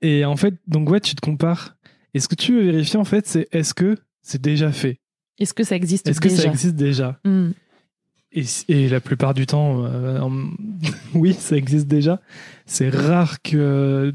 Et 0.02 0.26
en 0.26 0.36
fait, 0.36 0.56
donc, 0.68 0.90
ouais, 0.90 1.00
tu 1.00 1.16
te 1.16 1.22
compares. 1.22 1.78
Et 2.14 2.20
ce 2.20 2.28
que 2.28 2.36
tu 2.36 2.56
veux 2.56 2.64
vérifier, 2.64 3.00
en 3.00 3.06
fait, 3.06 3.26
c'est 3.26 3.48
est-ce 3.54 3.74
que 3.74 3.96
c'est 4.22 4.42
déjà 4.42 4.74
fait? 4.74 5.00
Est-ce 5.40 5.54
que 5.54 5.64
ça 5.64 5.78
existe 5.78 6.10
Est-ce 6.10 6.20
que 6.20 6.28
déjà? 6.28 6.42
ça 6.42 6.50
existe 6.50 6.76
déjà? 6.76 7.18
Hmm. 7.24 7.52
et, 8.34 8.44
et 8.68 8.90
la 8.90 9.00
plupart 9.00 9.34
du 9.34 9.46
temps, 9.46 9.86
euh, 9.86 10.20
oui, 11.14 11.34
ça 11.40 11.56
existe 11.56 11.88
déjà. 11.88 12.20
C'est 12.66 12.90
rare 12.90 13.42
que 13.42 14.14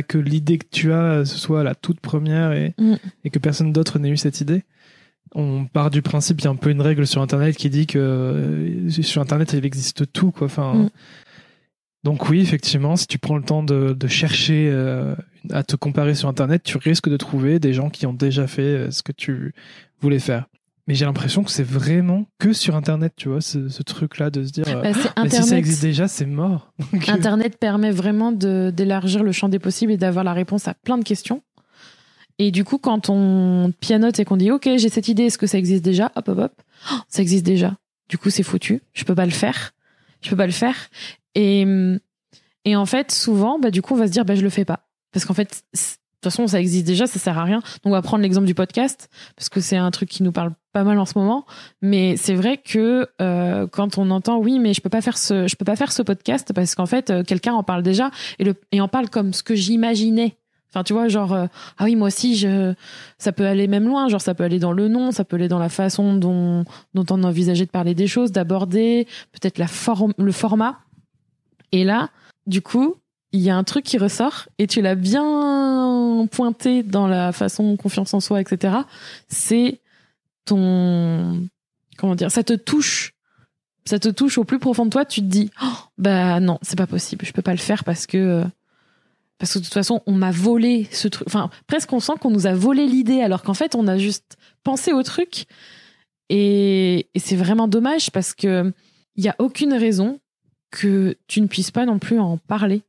que 0.00 0.16
l'idée 0.16 0.56
que 0.56 0.66
tu 0.70 0.92
as 0.92 1.26
ce 1.26 1.36
soit 1.36 1.62
la 1.64 1.74
toute 1.74 2.00
première 2.00 2.52
et, 2.52 2.74
Mm. 2.78 2.94
et 3.24 3.30
que 3.30 3.38
personne 3.38 3.72
d'autre 3.72 3.98
n'ait 3.98 4.08
eu 4.10 4.16
cette 4.16 4.40
idée. 4.40 4.62
On 5.34 5.64
part 5.66 5.90
du 5.90 6.00
principe, 6.02 6.40
il 6.40 6.44
y 6.44 6.46
a 6.46 6.50
un 6.50 6.56
peu 6.56 6.70
une 6.70 6.80
règle 6.82 7.06
sur 7.06 7.20
Internet 7.20 7.56
qui 7.56 7.68
dit 7.68 7.86
que 7.86 7.98
euh, 7.98 8.88
sur 8.90 9.20
Internet 9.20 9.52
il 9.52 9.64
existe 9.66 10.10
tout 10.12 10.30
quoi. 10.30 10.46
Enfin, 10.46 10.74
Mm. 10.74 10.90
donc 12.04 12.28
oui, 12.28 12.40
effectivement, 12.40 12.96
si 12.96 13.06
tu 13.06 13.18
prends 13.18 13.36
le 13.36 13.42
temps 13.44 13.62
de, 13.62 13.92
de 13.92 14.06
chercher 14.08 14.68
euh, 14.70 15.14
à 15.50 15.62
te 15.62 15.76
comparer 15.76 16.14
sur 16.14 16.28
Internet, 16.28 16.62
tu 16.62 16.76
risques 16.78 17.08
de 17.08 17.16
trouver 17.16 17.58
des 17.58 17.72
gens 17.72 17.90
qui 17.90 18.06
ont 18.06 18.12
déjà 18.12 18.46
fait 18.46 18.62
euh, 18.62 18.90
ce 18.90 19.02
que 19.02 19.12
tu 19.12 19.54
voulais 20.00 20.18
faire. 20.18 20.46
Mais 20.88 20.94
j'ai 20.94 21.04
l'impression 21.04 21.44
que 21.44 21.50
c'est 21.50 21.62
vraiment 21.62 22.26
que 22.40 22.52
sur 22.52 22.74
Internet, 22.74 23.12
tu 23.16 23.28
vois, 23.28 23.40
ce, 23.40 23.68
ce 23.68 23.82
truc-là 23.84 24.30
de 24.30 24.42
se 24.42 24.50
dire, 24.50 24.64
euh, 24.66 24.82
Bah, 24.82 24.88
mais 24.88 24.94
si 24.94 25.02
ça 25.02 25.12
Internet. 25.16 25.52
existe 25.52 25.82
déjà, 25.82 26.08
c'est 26.08 26.26
mort. 26.26 26.72
Donc, 26.92 27.08
euh, 27.08 27.12
Internet 27.12 27.56
permet 27.58 27.92
vraiment 27.92 28.32
d'élargir 28.32 29.22
le 29.22 29.30
champ 29.32 29.48
des 29.48 29.60
possibles 29.60 29.92
et 29.92 29.96
d'avoir 29.96 30.24
la 30.24 30.32
réponse 30.32 30.66
à 30.66 30.74
plein 30.74 30.98
de 30.98 31.04
questions. 31.04 31.42
Et 32.38 32.50
du 32.50 32.64
coup, 32.64 32.78
quand 32.78 33.10
on 33.10 33.72
pianote 33.78 34.18
et 34.18 34.24
qu'on 34.24 34.36
dit 34.36 34.50
OK, 34.50 34.64
j'ai 34.76 34.88
cette 34.88 35.06
idée, 35.06 35.24
est-ce 35.24 35.38
que 35.38 35.46
ça 35.46 35.58
existe 35.58 35.84
déjà? 35.84 36.10
Hop, 36.16 36.28
hop, 36.28 36.38
hop, 36.38 36.52
oh, 36.90 36.96
ça 37.08 37.22
existe 37.22 37.46
déjà. 37.46 37.76
Du 38.08 38.18
coup, 38.18 38.30
c'est 38.30 38.42
foutu. 38.42 38.82
Je 38.92 39.04
peux 39.04 39.14
pas 39.14 39.26
le 39.26 39.30
faire. 39.32 39.72
Je 40.20 40.30
peux 40.30 40.36
pas 40.36 40.46
le 40.46 40.52
faire. 40.52 40.74
Et 41.34 41.64
et 42.64 42.76
en 42.76 42.86
fait, 42.86 43.10
souvent, 43.12 43.58
bah 43.58 43.70
du 43.70 43.82
coup, 43.82 43.94
on 43.94 43.98
va 43.98 44.06
se 44.06 44.12
dire 44.12 44.24
bah 44.24 44.34
je 44.34 44.42
le 44.42 44.50
fais 44.50 44.64
pas 44.64 44.88
parce 45.12 45.24
qu'en 45.26 45.34
fait, 45.34 45.62
toute 46.22 46.32
façon, 46.32 46.46
ça 46.46 46.60
existe 46.60 46.86
déjà, 46.86 47.06
ça 47.06 47.18
sert 47.18 47.36
à 47.36 47.44
rien. 47.44 47.58
Donc, 47.58 47.86
on 47.86 47.90
va 47.90 48.02
prendre 48.02 48.22
l'exemple 48.22 48.46
du 48.46 48.54
podcast 48.54 49.08
parce 49.36 49.48
que 49.48 49.60
c'est 49.60 49.76
un 49.76 49.90
truc 49.90 50.08
qui 50.08 50.22
nous 50.22 50.32
parle 50.32 50.52
pas 50.72 50.84
mal 50.84 50.98
en 50.98 51.04
ce 51.04 51.18
moment. 51.18 51.44
Mais 51.80 52.16
c'est 52.16 52.34
vrai 52.34 52.58
que 52.58 53.08
euh, 53.20 53.66
quand 53.66 53.98
on 53.98 54.10
entend 54.10 54.38
oui, 54.38 54.58
mais 54.58 54.72
je 54.72 54.80
peux 54.80 54.88
pas 54.88 55.00
faire 55.00 55.18
ce, 55.18 55.48
je 55.48 55.56
peux 55.56 55.64
pas 55.64 55.76
faire 55.76 55.92
ce 55.92 56.02
podcast 56.02 56.52
parce 56.54 56.74
qu'en 56.74 56.86
fait, 56.86 57.10
euh, 57.10 57.22
quelqu'un 57.24 57.54
en 57.54 57.62
parle 57.62 57.82
déjà 57.82 58.10
et 58.38 58.44
le 58.44 58.54
et 58.70 58.80
en 58.80 58.88
parle 58.88 59.10
comme 59.10 59.32
ce 59.32 59.42
que 59.42 59.54
j'imaginais. 59.54 60.36
Enfin, 60.70 60.84
tu 60.84 60.94
vois, 60.94 61.08
genre 61.08 61.34
euh, 61.34 61.46
ah 61.76 61.84
oui, 61.84 61.96
moi 61.96 62.06
aussi, 62.06 62.36
je, 62.36 62.72
ça 63.18 63.32
peut 63.32 63.46
aller 63.46 63.66
même 63.66 63.86
loin. 63.86 64.08
Genre, 64.08 64.20
ça 64.20 64.34
peut 64.34 64.44
aller 64.44 64.58
dans 64.58 64.72
le 64.72 64.88
nom, 64.88 65.10
ça 65.10 65.24
peut 65.24 65.36
aller 65.36 65.48
dans 65.48 65.58
la 65.58 65.68
façon 65.68 66.14
dont 66.14 66.64
dont 66.94 67.06
on 67.10 67.24
envisageait 67.24 67.66
de 67.66 67.70
parler 67.70 67.94
des 67.94 68.06
choses, 68.06 68.32
d'aborder, 68.32 69.06
peut-être 69.32 69.58
la 69.58 69.66
forme, 69.66 70.14
le 70.16 70.32
format. 70.32 70.78
Et 71.72 71.84
là, 71.84 72.10
du 72.46 72.62
coup, 72.62 72.96
il 73.32 73.40
y 73.40 73.50
a 73.50 73.56
un 73.56 73.64
truc 73.64 73.84
qui 73.84 73.98
ressort 73.98 74.48
et 74.58 74.66
tu 74.66 74.82
l'as 74.82 74.94
bien 74.94 76.28
pointé 76.30 76.82
dans 76.82 77.06
la 77.06 77.32
façon 77.32 77.76
confiance 77.76 78.12
en 78.14 78.20
soi, 78.20 78.40
etc. 78.40 78.76
C'est 79.28 79.80
ton 80.44 81.48
comment 81.96 82.14
dire, 82.14 82.30
ça 82.30 82.42
te 82.42 82.52
touche, 82.52 83.14
ça 83.84 83.98
te 83.98 84.08
touche 84.08 84.38
au 84.38 84.44
plus 84.44 84.58
profond 84.58 84.84
de 84.84 84.90
toi. 84.90 85.04
Tu 85.04 85.20
te 85.20 85.26
dis, 85.26 85.50
oh, 85.62 85.76
bah 85.98 86.40
non, 86.40 86.58
c'est 86.62 86.76
pas 86.76 86.86
possible, 86.86 87.24
je 87.24 87.32
peux 87.32 87.42
pas 87.42 87.52
le 87.52 87.58
faire 87.58 87.84
parce 87.84 88.06
que 88.06 88.44
parce 89.38 89.54
que 89.54 89.58
de 89.58 89.64
toute 89.64 89.74
façon, 89.74 90.02
on 90.06 90.12
m'a 90.12 90.30
volé 90.30 90.86
ce 90.92 91.08
truc. 91.08 91.26
Enfin, 91.26 91.50
presque 91.66 91.92
on 91.92 92.00
sent 92.00 92.12
qu'on 92.20 92.30
nous 92.30 92.46
a 92.46 92.54
volé 92.54 92.86
l'idée 92.86 93.22
alors 93.22 93.42
qu'en 93.42 93.54
fait, 93.54 93.74
on 93.74 93.88
a 93.88 93.98
juste 93.98 94.36
pensé 94.62 94.92
au 94.92 95.02
truc. 95.02 95.46
Et, 96.28 97.08
et 97.14 97.18
c'est 97.18 97.36
vraiment 97.36 97.66
dommage 97.66 98.10
parce 98.10 98.34
que 98.34 98.72
il 99.16 99.24
y 99.24 99.28
a 99.28 99.36
aucune 99.38 99.72
raison 99.72 100.20
que 100.70 101.16
tu 101.26 101.40
ne 101.40 101.46
puisses 101.46 101.70
pas 101.70 101.86
non 101.86 101.98
plus 101.98 102.18
en 102.18 102.36
parler 102.36 102.82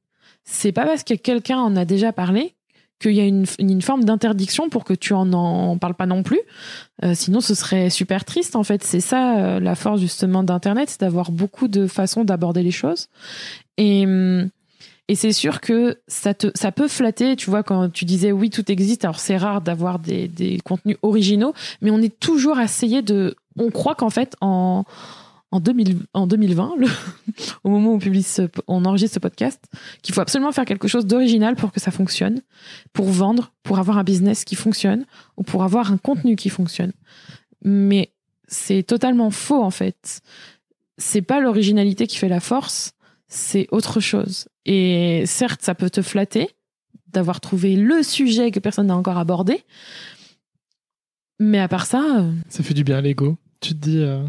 c'est 0.44 0.72
pas 0.72 0.86
parce 0.86 1.04
que 1.04 1.14
quelqu'un 1.14 1.58
en 1.58 1.76
a 1.76 1.86
déjà 1.86 2.12
parlé 2.12 2.54
qu'il 3.00 3.14
y 3.14 3.20
a 3.20 3.26
une, 3.26 3.46
une 3.60 3.82
forme 3.82 4.04
d'interdiction 4.06 4.70
pour 4.70 4.86
que 4.86 4.94
tu 4.94 5.14
en 5.14 5.32
en 5.34 5.78
parles 5.78 5.96
pas 5.96 6.06
non 6.06 6.24
plus. 6.24 6.40
Euh, 7.04 7.14
sinon, 7.16 7.42
ce 7.42 7.54
serait 7.54 7.90
super 7.90 8.24
triste. 8.24 8.56
En 8.56 8.64
fait, 8.64 8.84
c'est 8.84 9.02
ça 9.02 9.38
euh, 9.38 9.60
la 9.60 9.76
force 9.76 10.00
justement 10.00 10.44
d'Internet, 10.44 10.90
c'est 10.90 11.02
d'avoir 11.02 11.32
beaucoup 11.32 11.68
de 11.68 11.88
façons 11.88 12.24
d'aborder 12.24 12.64
les 12.64 12.72
choses. 12.72 13.10
Et 13.78 14.06
hum, 14.06 14.50
et 15.10 15.16
c'est 15.16 15.34
sûr 15.34 15.60
que 15.60 16.00
ça 16.08 16.34
te 16.34 16.48
ça 16.56 16.72
peut 16.72 16.88
flatter. 16.88 17.36
Tu 17.36 17.50
vois, 17.50 17.62
quand 17.62 17.90
tu 17.92 18.06
disais 18.06 18.32
oui, 18.32 18.50
tout 18.50 18.72
existe. 18.72 19.04
Alors 19.04 19.20
c'est 19.20 19.38
rare 19.38 19.62
d'avoir 19.62 20.00
des 20.00 20.28
des 20.28 20.60
contenus 20.64 20.98
originaux, 21.02 21.54
mais 21.82 21.92
on 21.92 22.00
est 22.00 22.20
toujours 22.20 22.58
à 22.58 22.64
essayer 22.64 23.02
de. 23.02 23.36
On 23.58 23.70
croit 23.70 23.96
qu'en 23.96 24.10
fait 24.10 24.36
en 24.40 24.86
en, 25.53 25.60
2000, 25.60 26.00
en 26.13 26.25
2020, 26.25 26.74
le, 26.79 26.88
au 27.63 27.69
moment 27.69 27.91
où 27.91 27.95
on, 27.95 28.00
publie 28.00 28.25
on 28.67 28.86
enregistre 28.86 29.13
ce 29.13 29.19
podcast, 29.19 29.63
qu'il 30.01 30.15
faut 30.15 30.22
absolument 30.22 30.51
faire 30.51 30.65
quelque 30.65 30.88
chose 30.88 31.05
d'original 31.05 31.55
pour 31.55 31.72
que 31.72 31.79
ça 31.79 31.91
fonctionne, 31.91 32.41
pour 32.91 33.05
vendre, 33.05 33.53
pour 33.62 33.77
avoir 33.77 34.00
un 34.00 34.03
business 34.03 34.45
qui 34.45 34.55
fonctionne, 34.55 35.05
ou 35.38 35.43
pour 35.43 35.63
avoir 35.63 35.91
un 35.91 35.98
contenu 35.98 36.36
qui 36.36 36.50
fonctionne. 36.50 36.91
Mais 37.63 38.12
c'est 38.48 38.81
totalement 38.81 39.29
faux 39.29 39.62
en 39.62 39.69
fait. 39.69 40.22
C'est 40.98 41.22
pas 41.22 41.39
l'originalité 41.39 42.07
qui 42.07 42.17
fait 42.17 42.29
la 42.29 42.39
force, 42.39 42.93
c'est 43.27 43.67
autre 43.72 44.00
chose. 44.00 44.48
Et 44.65 45.24
certes, 45.27 45.62
ça 45.62 45.75
peut 45.75 45.91
te 45.91 46.01
flatter 46.01 46.50
d'avoir 47.10 47.41
trouvé 47.41 47.75
le 47.75 48.01
sujet 48.01 48.50
que 48.50 48.60
personne 48.60 48.88
n'a 48.88 48.98
encore 48.98 49.19
abordé, 49.19 49.63
mais 51.39 51.60
à 51.60 51.67
part 51.67 51.86
ça, 51.86 52.22
euh, 52.22 52.31
ça 52.50 52.63
fait 52.63 52.74
du 52.74 52.83
bien 52.83 52.98
à 52.98 53.01
l'ego. 53.01 53.38
Tu 53.62 53.75
te 53.75 53.79
dis. 53.79 54.00
Euh, 54.00 54.25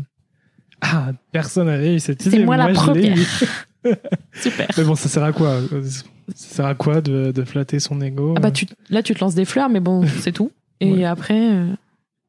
ah, 0.84 1.12
personne 1.32 1.66
n'a 1.66 1.82
eu 1.82 1.98
cette 1.98 2.26
idée. 2.26 2.38
C'est 2.38 2.44
moi, 2.44 2.56
la 2.56 2.68
première. 2.68 3.16
Super. 4.34 4.68
Mais 4.76 4.84
bon, 4.84 4.94
ça 4.94 5.08
sert 5.08 5.22
à 5.22 5.32
quoi 5.32 5.60
Ça 5.90 6.04
sert 6.34 6.66
à 6.66 6.74
quoi 6.74 7.00
de, 7.00 7.32
de 7.32 7.44
flatter 7.44 7.80
son 7.80 8.00
ego 8.00 8.34
ah 8.36 8.40
bah 8.40 8.50
tu, 8.50 8.66
Là, 8.90 9.02
tu 9.02 9.14
te 9.14 9.20
lances 9.20 9.34
des 9.34 9.44
fleurs, 9.46 9.70
mais 9.70 9.80
bon, 9.80 10.06
c'est 10.20 10.32
tout. 10.32 10.50
Et 10.80 11.06
après, 11.06 11.52
euh, 11.52 11.66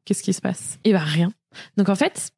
qu'est-ce 0.04 0.22
qui 0.22 0.32
se 0.32 0.40
passe? 0.40 0.78
Eh 0.84 0.92
bah 0.92 1.00
rien. 1.00 1.30
Donc 1.76 1.90
en 1.90 1.94
fait, 1.94 2.30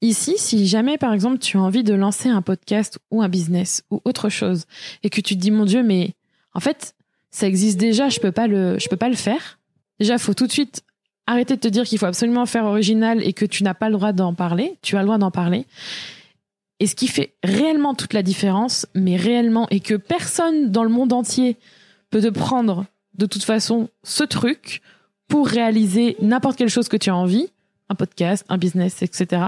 ici, 0.00 0.34
si 0.38 0.66
jamais, 0.66 0.98
par 0.98 1.12
exemple, 1.12 1.38
tu 1.38 1.56
as 1.56 1.60
envie 1.60 1.84
de 1.84 1.94
lancer 1.94 2.28
un 2.28 2.42
podcast 2.42 2.98
ou 3.12 3.22
un 3.22 3.28
business 3.28 3.84
ou 3.90 4.00
autre 4.04 4.28
chose, 4.28 4.64
et 5.04 5.10
que 5.10 5.20
tu 5.20 5.36
te 5.36 5.40
dis, 5.40 5.52
mon 5.52 5.64
Dieu, 5.64 5.84
mais 5.84 6.14
en 6.54 6.60
fait, 6.60 6.96
ça 7.30 7.46
existe 7.46 7.78
déjà, 7.78 8.08
je 8.08 8.18
peux 8.18 8.32
pas 8.32 8.48
le, 8.48 8.78
je 8.80 8.88
peux 8.88 8.96
pas 8.96 9.08
le 9.08 9.14
faire. 9.14 9.60
Déjà, 10.00 10.18
faut 10.18 10.34
tout 10.34 10.48
de 10.48 10.52
suite 10.52 10.82
arrêter 11.26 11.56
de 11.56 11.60
te 11.60 11.68
dire 11.68 11.84
qu'il 11.84 11.98
faut 11.98 12.06
absolument 12.06 12.46
faire 12.46 12.64
original 12.64 13.22
et 13.26 13.32
que 13.32 13.44
tu 13.44 13.62
n'as 13.62 13.74
pas 13.74 13.88
le 13.88 13.96
droit 13.96 14.12
d'en 14.12 14.34
parler. 14.34 14.76
Tu 14.82 14.96
as 14.96 15.00
le 15.00 15.06
droit 15.06 15.18
d'en 15.18 15.30
parler. 15.30 15.66
Et 16.80 16.86
ce 16.86 16.96
qui 16.96 17.06
fait 17.06 17.34
réellement 17.44 17.94
toute 17.94 18.12
la 18.12 18.22
différence, 18.22 18.86
mais 18.94 19.16
réellement, 19.16 19.68
et 19.70 19.80
que 19.80 19.94
personne 19.94 20.72
dans 20.72 20.82
le 20.82 20.90
monde 20.90 21.12
entier 21.12 21.56
peut 22.10 22.20
te 22.20 22.28
prendre 22.28 22.86
de 23.14 23.26
toute 23.26 23.44
façon 23.44 23.88
ce 24.02 24.24
truc 24.24 24.82
pour 25.28 25.46
réaliser 25.46 26.16
n'importe 26.20 26.56
quelle 26.56 26.68
chose 26.68 26.88
que 26.88 26.96
tu 26.96 27.10
as 27.10 27.16
envie, 27.16 27.48
un 27.88 27.94
podcast, 27.94 28.44
un 28.48 28.58
business, 28.58 29.02
etc. 29.02 29.42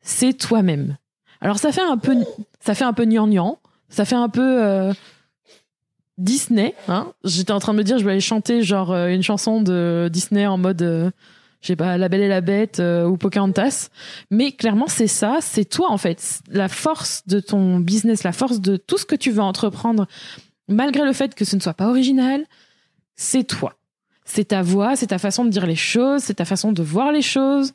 C'est 0.00 0.32
toi-même. 0.32 0.96
Alors 1.40 1.58
ça 1.58 1.72
fait 1.72 1.82
un 1.82 1.98
peu, 1.98 2.16
ça 2.60 2.74
fait 2.74 2.84
un 2.84 2.92
peu 2.92 3.04
gnangnan, 3.04 3.58
ça 3.88 4.04
fait 4.04 4.16
un 4.16 4.28
peu 4.28 4.62
euh, 4.62 4.92
Disney. 6.18 6.74
Hein 6.88 7.12
J'étais 7.24 7.52
en 7.52 7.58
train 7.58 7.72
de 7.72 7.78
me 7.78 7.84
dire, 7.84 7.98
je 7.98 8.04
vais 8.04 8.12
aller 8.12 8.20
chanter 8.20 8.62
genre 8.62 8.92
euh, 8.92 9.08
une 9.08 9.22
chanson 9.22 9.60
de 9.60 10.08
Disney 10.12 10.46
en 10.46 10.58
mode, 10.58 10.82
euh, 10.82 11.10
je 11.60 11.68
sais 11.68 11.76
pas, 11.76 11.96
La 11.96 12.08
Belle 12.08 12.22
et 12.22 12.28
la 12.28 12.40
Bête 12.40 12.80
euh, 12.80 13.06
ou 13.06 13.16
Pocahontas. 13.16 13.88
Mais 14.30 14.52
clairement, 14.52 14.88
c'est 14.88 15.06
ça, 15.06 15.38
c'est 15.40 15.64
toi 15.64 15.90
en 15.90 15.98
fait. 15.98 16.40
La 16.50 16.68
force 16.68 17.26
de 17.26 17.40
ton 17.40 17.78
business, 17.78 18.24
la 18.24 18.32
force 18.32 18.60
de 18.60 18.76
tout 18.76 18.98
ce 18.98 19.06
que 19.06 19.16
tu 19.16 19.30
veux 19.30 19.42
entreprendre, 19.42 20.06
malgré 20.68 21.04
le 21.04 21.12
fait 21.12 21.34
que 21.34 21.44
ce 21.44 21.56
ne 21.56 21.60
soit 21.60 21.74
pas 21.74 21.88
original, 21.88 22.44
c'est 23.14 23.44
toi. 23.44 23.74
C'est 24.24 24.46
ta 24.48 24.62
voix, 24.62 24.94
c'est 24.94 25.08
ta 25.08 25.18
façon 25.18 25.44
de 25.44 25.50
dire 25.50 25.66
les 25.66 25.76
choses, 25.76 26.22
c'est 26.22 26.34
ta 26.34 26.44
façon 26.44 26.72
de 26.72 26.82
voir 26.82 27.10
les 27.10 27.22
choses, 27.22 27.72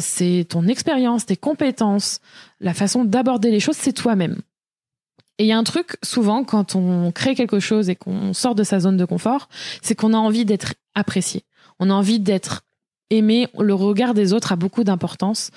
c'est 0.00 0.44
ton 0.48 0.66
expérience, 0.66 1.24
tes 1.24 1.36
compétences, 1.36 2.18
la 2.60 2.74
façon 2.74 3.04
d'aborder 3.04 3.52
les 3.52 3.60
choses, 3.60 3.76
c'est 3.76 3.92
toi-même. 3.92 4.42
Et 5.38 5.44
il 5.44 5.46
y 5.46 5.52
a 5.52 5.58
un 5.58 5.64
truc, 5.64 5.96
souvent, 6.02 6.44
quand 6.44 6.76
on 6.76 7.10
crée 7.10 7.34
quelque 7.34 7.58
chose 7.58 7.88
et 7.88 7.96
qu'on 7.96 8.32
sort 8.32 8.54
de 8.54 8.64
sa 8.64 8.80
zone 8.80 8.96
de 8.96 9.04
confort, 9.04 9.48
c'est 9.80 9.94
qu'on 9.94 10.12
a 10.12 10.18
envie 10.18 10.44
d'être 10.44 10.74
apprécié. 10.94 11.44
On 11.78 11.90
a 11.90 11.94
envie 11.94 12.20
d'être 12.20 12.62
aimé. 13.10 13.48
Le 13.58 13.74
regard 13.74 14.14
des 14.14 14.32
autres 14.32 14.52
a 14.52 14.56
beaucoup 14.56 14.84
d'importance. 14.84 15.50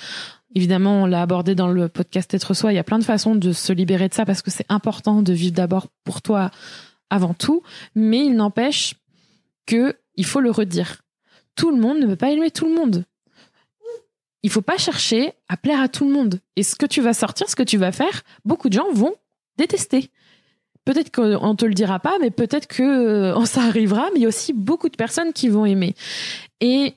Évidemment, 0.53 1.03
on 1.03 1.05
l'a 1.05 1.21
abordé 1.21 1.53
dans 1.53 1.67
le 1.67 1.89
podcast 1.89 2.33
Être 2.33 2.53
Soi. 2.53 2.71
Il 2.71 2.75
y 2.75 2.79
a 2.79 2.83
plein 2.83 2.99
de 2.99 3.03
façons 3.03 3.35
de 3.35 3.51
se 3.51 3.73
libérer 3.73 4.07
de 4.07 4.13
ça 4.13 4.25
parce 4.25 4.41
que 4.41 4.51
c'est 4.51 4.65
important 4.69 5.21
de 5.21 5.33
vivre 5.33 5.53
d'abord 5.53 5.87
pour 6.05 6.21
toi 6.21 6.51
avant 7.09 7.33
tout. 7.33 7.61
Mais 7.93 8.25
il 8.25 8.35
n'empêche 8.35 8.95
que 9.65 9.97
il 10.15 10.25
faut 10.25 10.39
le 10.39 10.51
redire. 10.51 11.01
Tout 11.55 11.71
le 11.71 11.77
monde 11.77 11.99
ne 11.99 12.07
peut 12.07 12.15
pas 12.15 12.31
aimer 12.31 12.51
tout 12.51 12.65
le 12.65 12.73
monde. 12.73 13.03
Il 14.43 14.49
faut 14.49 14.61
pas 14.61 14.77
chercher 14.77 15.33
à 15.49 15.57
plaire 15.57 15.81
à 15.81 15.89
tout 15.89 16.05
le 16.05 16.13
monde. 16.13 16.39
Et 16.55 16.63
ce 16.63 16.75
que 16.75 16.85
tu 16.85 17.01
vas 17.01 17.13
sortir, 17.13 17.49
ce 17.49 17.55
que 17.55 17.63
tu 17.63 17.77
vas 17.77 17.91
faire, 17.91 18.21
beaucoup 18.45 18.69
de 18.69 18.73
gens 18.73 18.91
vont 18.93 19.15
détester. 19.57 20.11
Peut-être 20.85 21.11
qu'on 21.11 21.55
te 21.55 21.65
le 21.65 21.73
dira 21.73 21.99
pas, 21.99 22.17
mais 22.19 22.29
peut-être 22.29 22.67
que 22.67 22.83
euh, 22.83 23.45
ça 23.45 23.63
arrivera. 23.63 24.09
Mais 24.13 24.19
il 24.19 24.21
y 24.23 24.25
a 24.25 24.29
aussi 24.29 24.53
beaucoup 24.53 24.89
de 24.89 24.95
personnes 24.95 25.33
qui 25.33 25.49
vont 25.49 25.65
aimer. 25.65 25.95
Et 26.61 26.95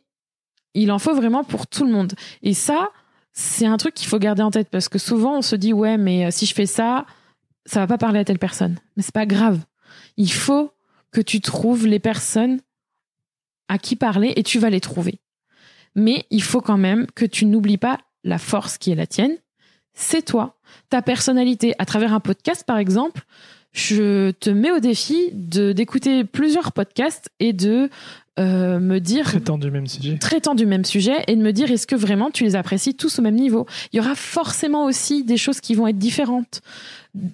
il 0.75 0.93
en 0.93 0.99
faut 0.99 1.15
vraiment 1.15 1.45
pour 1.45 1.67
tout 1.67 1.85
le 1.85 1.91
monde. 1.91 2.13
Et 2.43 2.55
ça, 2.55 2.91
c'est 3.33 3.67
un 3.67 3.77
truc 3.77 3.95
qu'il 3.95 4.09
faut 4.09 4.19
garder 4.19 4.43
en 4.43 4.51
tête 4.51 4.69
parce 4.69 4.89
que 4.89 4.99
souvent 4.99 5.39
on 5.39 5.43
se 5.43 5.57
dit 5.57 5.73
ouais, 5.73 5.97
mais 5.97 6.27
euh, 6.27 6.31
si 6.31 6.47
je 6.47 6.55
fais 6.55 6.67
ça, 6.67 7.07
ça 7.67 7.81
va 7.81 7.87
pas 7.87 7.99
parler 7.99 8.21
à 8.21 8.25
telle 8.25 8.39
personne. 8.39 8.77
Mais 8.97 9.03
c'est 9.03 9.15
pas 9.15 9.27
grave. 9.27 9.61
Il 10.17 10.33
faut 10.33 10.73
que 11.13 11.21
tu 11.21 11.41
trouves 11.41 11.87
les 11.87 11.99
personnes 11.99 12.61
à 13.69 13.79
qui 13.79 13.97
parler 13.97 14.33
et 14.37 14.43
tu 14.43 14.59
vas 14.59 14.71
les 14.71 14.81
trouver. 14.81 15.21
Mais 15.95 16.27
il 16.31 16.43
faut 16.43 16.61
quand 16.61 16.79
même 16.79 17.07
que 17.15 17.25
tu 17.25 17.47
n'oublies 17.47 17.79
pas 17.79 17.99
la 18.25 18.39
force 18.39 18.79
qui 18.79 18.91
est 18.91 18.95
la 18.95 19.07
tienne. 19.07 19.37
C'est 20.01 20.23
toi. 20.23 20.55
Ta 20.91 21.03
personnalité. 21.03 21.75
À 21.81 21.85
travers 21.85 22.15
un 22.15 22.21
podcast, 22.21 22.63
par 22.65 22.79
exemple, 22.79 23.23
je 23.73 24.31
te 24.31 24.49
mets 24.49 24.71
au 24.71 24.79
défi 24.79 25.31
de 25.33 25.73
d'écouter 25.73 26.23
plusieurs 26.23 26.71
podcasts 26.71 27.31
et 27.41 27.53
de 27.53 27.91
euh, 28.39 28.79
me 28.79 29.01
dire 29.01 29.25
traitant 29.25 29.59
du 29.59 29.73
même 29.73 29.89
sujet. 29.89 30.17
traitant 30.19 30.55
du 30.55 30.67
même 30.67 30.85
sujet 30.85 31.25
et 31.27 31.35
de 31.35 31.43
me 31.43 31.53
dire 31.53 31.73
est-ce 31.73 31.89
que 31.89 31.97
vraiment 31.97 32.31
tu 32.31 32.45
les 32.45 32.55
apprécies 32.55 32.95
tous 32.95 33.19
au 33.19 33.23
même 33.23 33.35
niveau? 33.35 33.67
Il 33.93 33.97
y 33.97 34.01
aura 34.01 34.15
forcément 34.15 34.85
aussi 34.85 35.25
des 35.25 35.37
choses 35.37 35.61
qui 35.61 35.75
vont 35.75 35.89
être 35.89 35.99
différentes. 35.99 36.61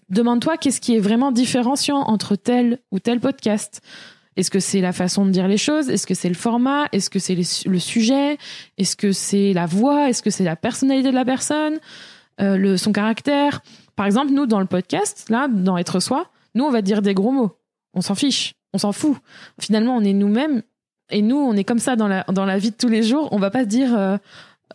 Demande-toi 0.09 0.57
qu'est-ce 0.57 0.81
qui 0.81 0.97
est 0.97 1.01
vraiment 1.01 1.33
différenciant 1.33 1.99
entre 1.99 2.35
tel 2.35 2.79
ou 2.91 2.99
tel 2.99 3.21
podcast? 3.21 3.83
Est-ce 4.37 4.51
que 4.51 4.59
c'est 4.59 4.81
la 4.81 4.93
façon 4.93 5.27
de 5.27 5.31
dire 5.31 5.49
les 5.49 5.59
choses? 5.59 5.91
Est-ce 5.91 6.07
que 6.07 6.15
c'est 6.15 6.31
le 6.31 6.35
format? 6.35 6.87
Est-ce 6.93 7.11
que 7.11 7.19
c'est 7.19 7.37
le 7.37 7.79
sujet? 7.79 8.39
Est-ce 8.79 8.97
que 8.97 9.13
c'est 9.13 9.53
la 9.53 9.67
voix? 9.67 10.09
Est-ce 10.09 10.23
que 10.23 10.31
c'est 10.31 10.45
la 10.45 10.57
personnalité 10.57 11.11
de 11.11 11.15
la 11.15 11.27
personne? 11.27 11.79
Euh, 12.41 12.57
le, 12.57 12.77
son 12.77 12.93
caractère. 12.93 13.61
Par 13.97 14.07
exemple, 14.07 14.33
nous, 14.33 14.47
dans 14.47 14.61
le 14.61 14.67
podcast, 14.67 15.27
là, 15.31 15.49
dans 15.49 15.77
Être 15.77 16.01
Soi, 16.01 16.27
nous, 16.55 16.65
on 16.65 16.71
va 16.71 16.83
dire 16.83 17.03
des 17.03 17.15
gros 17.15 17.31
mots. 17.31 17.53
On 17.95 18.01
s'en 18.01 18.15
fiche. 18.15 18.55
On 18.73 18.79
s'en 18.79 18.93
fout. 18.93 19.17
Finalement, 19.61 19.97
on 19.97 20.01
est 20.03 20.13
nous-mêmes 20.13 20.63
Et 21.11 21.23
nous, 21.23 21.37
on 21.37 21.55
est 21.55 21.65
comme 21.65 21.79
ça 21.79 21.95
dans 21.97 22.09
la, 22.09 22.25
dans 22.33 22.45
la 22.45 22.59
vie 22.59 22.71
de 22.71 22.77
tous 22.77 22.89
les 22.89 23.03
jours. 23.03 23.29
On 23.31 23.39
va 23.39 23.51
pas 23.51 23.61
se 23.61 23.69
dire. 23.69 23.97
euh, 23.97 24.17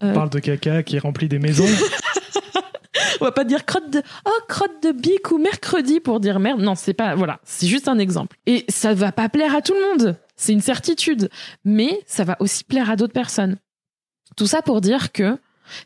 On 0.01 0.13
parle 0.13 0.30
de 0.30 0.39
caca 0.39 0.84
qui 0.84 0.98
remplit 1.00 1.28
des 1.28 1.39
maisons. 1.39 1.66
on 3.22 3.25
va 3.25 3.32
pas 3.32 3.44
dire 3.44 3.66
crotte 3.66 3.89
de 3.89 4.01
oh 4.25 4.39
crotte 4.48 4.82
de 4.84 4.92
bique 4.92 5.32
ou 5.32 5.38
mercredi 5.38 6.00
pour 6.00 6.20
dire 6.20 6.39
merde. 6.39 6.62
Non, 6.62 6.75
c'est 6.75 6.94
pas 6.94 7.16
voilà, 7.16 7.39
c'est 7.44 7.68
juste 7.68 7.88
un 7.88 8.00
exemple. 8.00 8.38
Et 8.46 8.66
ça 8.70 8.94
va 8.94 9.12
pas 9.12 9.28
plaire 9.30 9.56
à 9.56 9.62
tout 9.62 9.74
le 9.74 9.82
monde, 9.82 10.16
c'est 10.36 10.54
une 10.54 10.62
certitude, 10.62 11.30
mais 11.66 12.00
ça 12.06 12.24
va 12.24 12.38
aussi 12.39 12.63
plaire 12.63 12.89
à 12.89 12.96
d'autres 12.96 13.13
personnes. 13.13 13.58
Tout 14.38 14.48
ça 14.48 14.62
pour 14.62 14.80
dire 14.82 15.12
que 15.12 15.38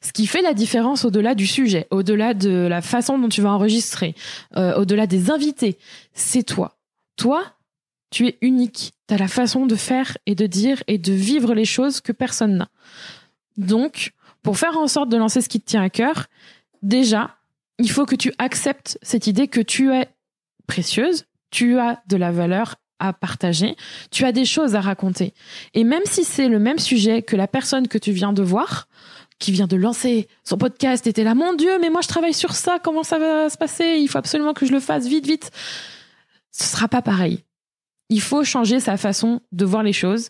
ce 0.02 0.12
qui 0.12 0.28
fait 0.28 0.42
la 0.42 0.54
différence 0.54 1.06
au-delà 1.06 1.36
du 1.36 1.48
sujet, 1.48 1.88
au-delà 1.92 2.34
de 2.34 2.68
la 2.68 2.82
façon 2.82 3.18
dont 3.18 3.30
tu 3.30 3.42
vas 3.42 3.52
enregistrer, 3.52 4.16
euh, 4.56 4.76
au-delà 4.76 5.08
des 5.08 5.32
invités, 5.32 5.78
c'est 6.14 6.44
toi. 6.44 6.78
Toi, 7.16 7.44
tu 8.10 8.28
es 8.28 8.38
unique. 8.42 8.94
Tu 9.08 9.14
as 9.14 9.18
la 9.18 9.28
façon 9.28 9.66
de 9.66 9.76
faire 9.76 10.18
et 10.26 10.36
de 10.36 10.46
dire 10.46 10.84
et 10.88 10.98
de 10.98 11.14
vivre 11.14 11.54
les 11.54 11.66
choses 11.66 12.00
que 12.00 12.12
personne 12.12 12.58
n'a. 12.58 12.70
Donc, 13.58 14.14
pour 14.42 14.58
faire 14.58 14.78
en 14.78 14.88
sorte 14.88 15.10
de 15.10 15.18
lancer 15.18 15.42
ce 15.42 15.50
qui 15.50 15.60
te 15.60 15.66
tient 15.66 15.82
à 15.82 15.90
cœur, 15.90 16.28
déjà, 16.82 17.36
il 17.80 17.90
faut 17.90 18.06
que 18.06 18.16
tu 18.16 18.34
acceptes 18.38 18.98
cette 19.02 19.28
idée 19.28 19.48
que 19.48 19.62
tu 19.62 19.92
es 19.92 20.08
précieuse, 20.68 21.26
tu 21.50 21.80
as 21.80 22.02
de 22.08 22.18
la 22.18 22.32
valeur 22.32 22.76
à 23.00 23.14
partager, 23.14 23.76
tu 24.12 24.26
as 24.26 24.32
des 24.32 24.46
choses 24.46 24.76
à 24.76 24.82
raconter. 24.82 25.34
Et 25.74 25.84
même 25.84 26.04
si 26.06 26.24
c'est 26.24 26.48
le 26.48 26.60
même 26.60 26.80
sujet 26.80 27.22
que 27.22 27.36
la 27.36 27.48
personne 27.48 27.88
que 27.88 27.98
tu 27.98 28.12
viens 28.12 28.32
de 28.32 28.44
voir, 28.44 28.88
qui 29.44 29.52
vient 29.52 29.68
de 29.68 29.76
lancer 29.76 30.30
son 30.46 30.58
podcast, 30.58 31.06
était 31.06 31.26
là, 31.26 31.36
mon 31.36 31.54
Dieu, 31.54 31.78
mais 31.82 31.90
moi 31.90 32.00
je 32.02 32.08
travaille 32.08 32.34
sur 32.34 32.56
ça, 32.56 32.80
comment 32.82 33.04
ça 33.04 33.20
va 33.20 33.50
se 33.50 33.58
passer? 33.58 33.98
Il 34.00 34.08
faut 34.08 34.18
absolument 34.18 34.54
que 34.54 34.66
je 34.66 34.72
le 34.72 34.80
fasse 34.80 35.06
vite, 35.06 35.28
vite. 35.28 35.52
Ce 36.52 36.64
sera 36.64 36.88
pas 36.88 37.02
pareil. 37.02 37.44
Il 38.08 38.22
faut 38.22 38.46
changer 38.46 38.80
sa 38.80 38.96
façon 38.96 39.42
de 39.52 39.66
voir 39.66 39.84
les 39.84 39.92
choses. 39.92 40.30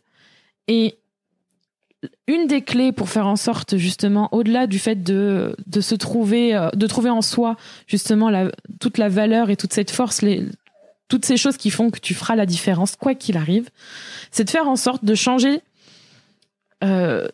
Et 0.68 0.98
une 2.28 2.48
des 2.48 2.64
clés 2.64 2.92
pour 2.92 3.08
faire 3.08 3.28
en 3.28 3.36
sorte 3.36 3.78
justement 3.78 4.30
au-delà 4.32 4.66
du 4.66 4.80
fait 4.80 5.04
de, 5.04 5.56
de 5.68 5.80
se 5.80 5.94
trouver 5.94 6.56
euh, 6.56 6.70
de 6.74 6.88
trouver 6.88 7.12
en 7.12 7.22
soi 7.22 7.56
justement 7.88 8.30
la, 8.30 8.52
toute 8.80 8.98
la 8.98 9.10
valeur 9.10 9.50
et 9.50 9.56
toute 9.56 9.72
cette 9.74 9.92
force 9.92 10.22
les, 10.22 10.44
toutes 11.08 11.24
ces 11.24 11.38
choses 11.38 11.56
qui 11.56 11.70
font 11.70 11.92
que 11.92 12.00
tu 12.00 12.14
feras 12.14 12.36
la 12.36 12.46
différence 12.46 12.98
quoi 12.98 13.16
qu'il 13.16 13.38
arrive 13.38 13.70
c'est 14.32 14.44
de 14.44 14.50
faire 14.50 14.68
en 14.68 14.76
sorte 14.76 15.06
de 15.06 15.16
changer 15.16 15.62
euh, 16.84 17.30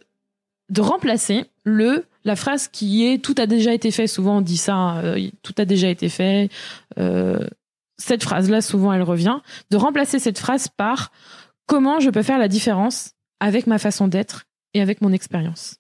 de 0.70 0.82
remplacer 0.82 1.46
le 1.64 2.06
la 2.26 2.36
phrase 2.36 2.68
qui 2.68 3.08
est 3.08 3.24
tout 3.24 3.36
a 3.38 3.46
déjà 3.46 3.74
été 3.74 3.92
fait 3.92 4.08
souvent 4.08 4.38
on 4.38 4.42
dit 4.42 4.58
ça 4.58 4.98
euh, 4.98 5.30
tout 5.42 5.56
a 5.58 5.66
déjà 5.66 5.90
été 5.90 6.10
fait 6.10 6.50
euh, 6.98 7.48
cette 7.98 8.24
phrase 8.24 8.50
là 8.50 8.62
souvent 8.62 8.94
elle 8.94 9.04
revient 9.04 9.40
de 9.72 9.78
remplacer 9.78 10.20
cette 10.20 10.38
phrase 10.38 10.68
par 10.68 11.12
comment 11.66 12.00
je 12.00 12.10
peux 12.10 12.24
faire 12.24 12.40
la 12.40 12.48
différence 12.48 13.12
avec 13.40 13.68
ma 13.68 13.78
façon 13.78 14.08
d'être 14.08 14.46
et 14.74 14.82
avec 14.82 15.02
mon 15.02 15.12
expérience? 15.12 15.78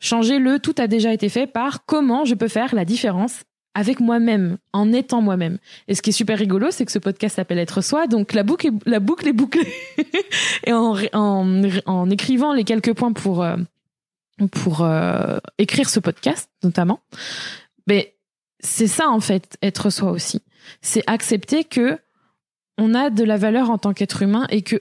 Changer 0.00 0.38
le 0.38 0.58
tout 0.58 0.74
a 0.78 0.88
déjà 0.88 1.12
été 1.12 1.28
fait 1.28 1.46
par 1.46 1.84
comment 1.86 2.24
je 2.24 2.34
peux 2.34 2.48
faire 2.48 2.74
la 2.74 2.84
différence 2.84 3.44
avec 3.76 4.00
moi-même, 4.00 4.56
en 4.72 4.90
étant 4.90 5.20
moi-même. 5.20 5.58
Et 5.86 5.94
ce 5.94 6.00
qui 6.00 6.08
est 6.08 6.14
super 6.14 6.38
rigolo, 6.38 6.70
c'est 6.70 6.86
que 6.86 6.90
ce 6.90 6.98
podcast 6.98 7.36
s'appelle 7.36 7.58
Être 7.58 7.82
Soi, 7.82 8.06
donc 8.06 8.32
la 8.32 8.42
boucle 8.42 8.68
est, 8.68 9.32
bouclée. 9.32 9.70
et 10.64 10.72
en, 10.72 10.96
en, 11.12 12.10
écrivant 12.10 12.54
les 12.54 12.64
quelques 12.64 12.94
points 12.94 13.12
pour, 13.12 13.42
euh, 13.42 13.58
pour 14.50 14.80
euh, 14.80 15.36
écrire 15.58 15.90
ce 15.90 16.00
podcast, 16.00 16.48
notamment, 16.64 17.00
mais 17.86 18.16
c'est 18.60 18.86
ça 18.86 19.10
en 19.10 19.20
fait, 19.20 19.58
être 19.60 19.90
soi 19.90 20.10
aussi. 20.10 20.40
C'est 20.80 21.04
accepter 21.06 21.62
que 21.62 21.98
on 22.78 22.94
a 22.94 23.10
de 23.10 23.24
la 23.24 23.36
valeur 23.36 23.68
en 23.68 23.76
tant 23.76 23.92
qu'être 23.92 24.22
humain 24.22 24.46
et 24.48 24.62
que, 24.62 24.76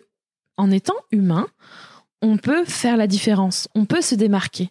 en 0.55 0.71
étant 0.71 0.95
humain, 1.11 1.47
on 2.21 2.37
peut 2.37 2.63
faire 2.63 2.95
la 2.95 3.07
différence, 3.07 3.67
on 3.75 3.83
peut 3.83 4.01
se 4.01 4.15
démarquer, 4.15 4.69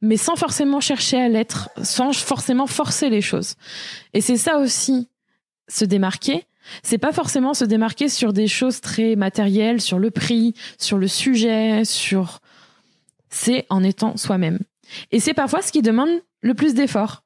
mais 0.00 0.16
sans 0.16 0.36
forcément 0.36 0.80
chercher 0.80 1.20
à 1.20 1.28
l'être, 1.28 1.70
sans 1.82 2.12
forcément 2.12 2.66
forcer 2.66 3.10
les 3.10 3.20
choses. 3.20 3.54
Et 4.14 4.20
c'est 4.20 4.36
ça 4.36 4.58
aussi, 4.58 5.08
se 5.68 5.84
démarquer. 5.84 6.44
C'est 6.82 6.98
pas 6.98 7.12
forcément 7.12 7.54
se 7.54 7.64
démarquer 7.64 8.08
sur 8.08 8.32
des 8.32 8.46
choses 8.46 8.80
très 8.80 9.16
matérielles, 9.16 9.80
sur 9.80 9.98
le 9.98 10.10
prix, 10.10 10.54
sur 10.78 10.98
le 10.98 11.08
sujet, 11.08 11.84
sur. 11.84 12.40
C'est 13.30 13.66
en 13.70 13.82
étant 13.82 14.16
soi-même. 14.16 14.58
Et 15.10 15.20
c'est 15.20 15.34
parfois 15.34 15.62
ce 15.62 15.72
qui 15.72 15.82
demande 15.82 16.10
le 16.40 16.54
plus 16.54 16.74
d'efforts, 16.74 17.22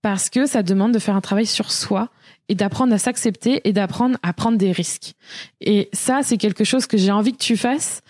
parce 0.00 0.30
que 0.30 0.46
ça 0.46 0.62
demande 0.62 0.92
de 0.92 0.98
faire 0.98 1.16
un 1.16 1.20
travail 1.20 1.46
sur 1.46 1.70
soi 1.70 2.08
et 2.48 2.54
d'apprendre 2.54 2.94
à 2.94 2.98
s'accepter 2.98 3.66
et 3.68 3.72
d'apprendre 3.72 4.18
à 4.22 4.32
prendre 4.32 4.56
des 4.56 4.72
risques. 4.72 5.12
Et 5.60 5.88
ça, 5.92 6.22
c'est 6.22 6.38
quelque 6.38 6.64
chose 6.64 6.86
que 6.86 6.96
j'ai 6.96 7.12
envie 7.12 7.32
que 7.32 7.42
tu 7.42 7.56
fasses 7.56 8.02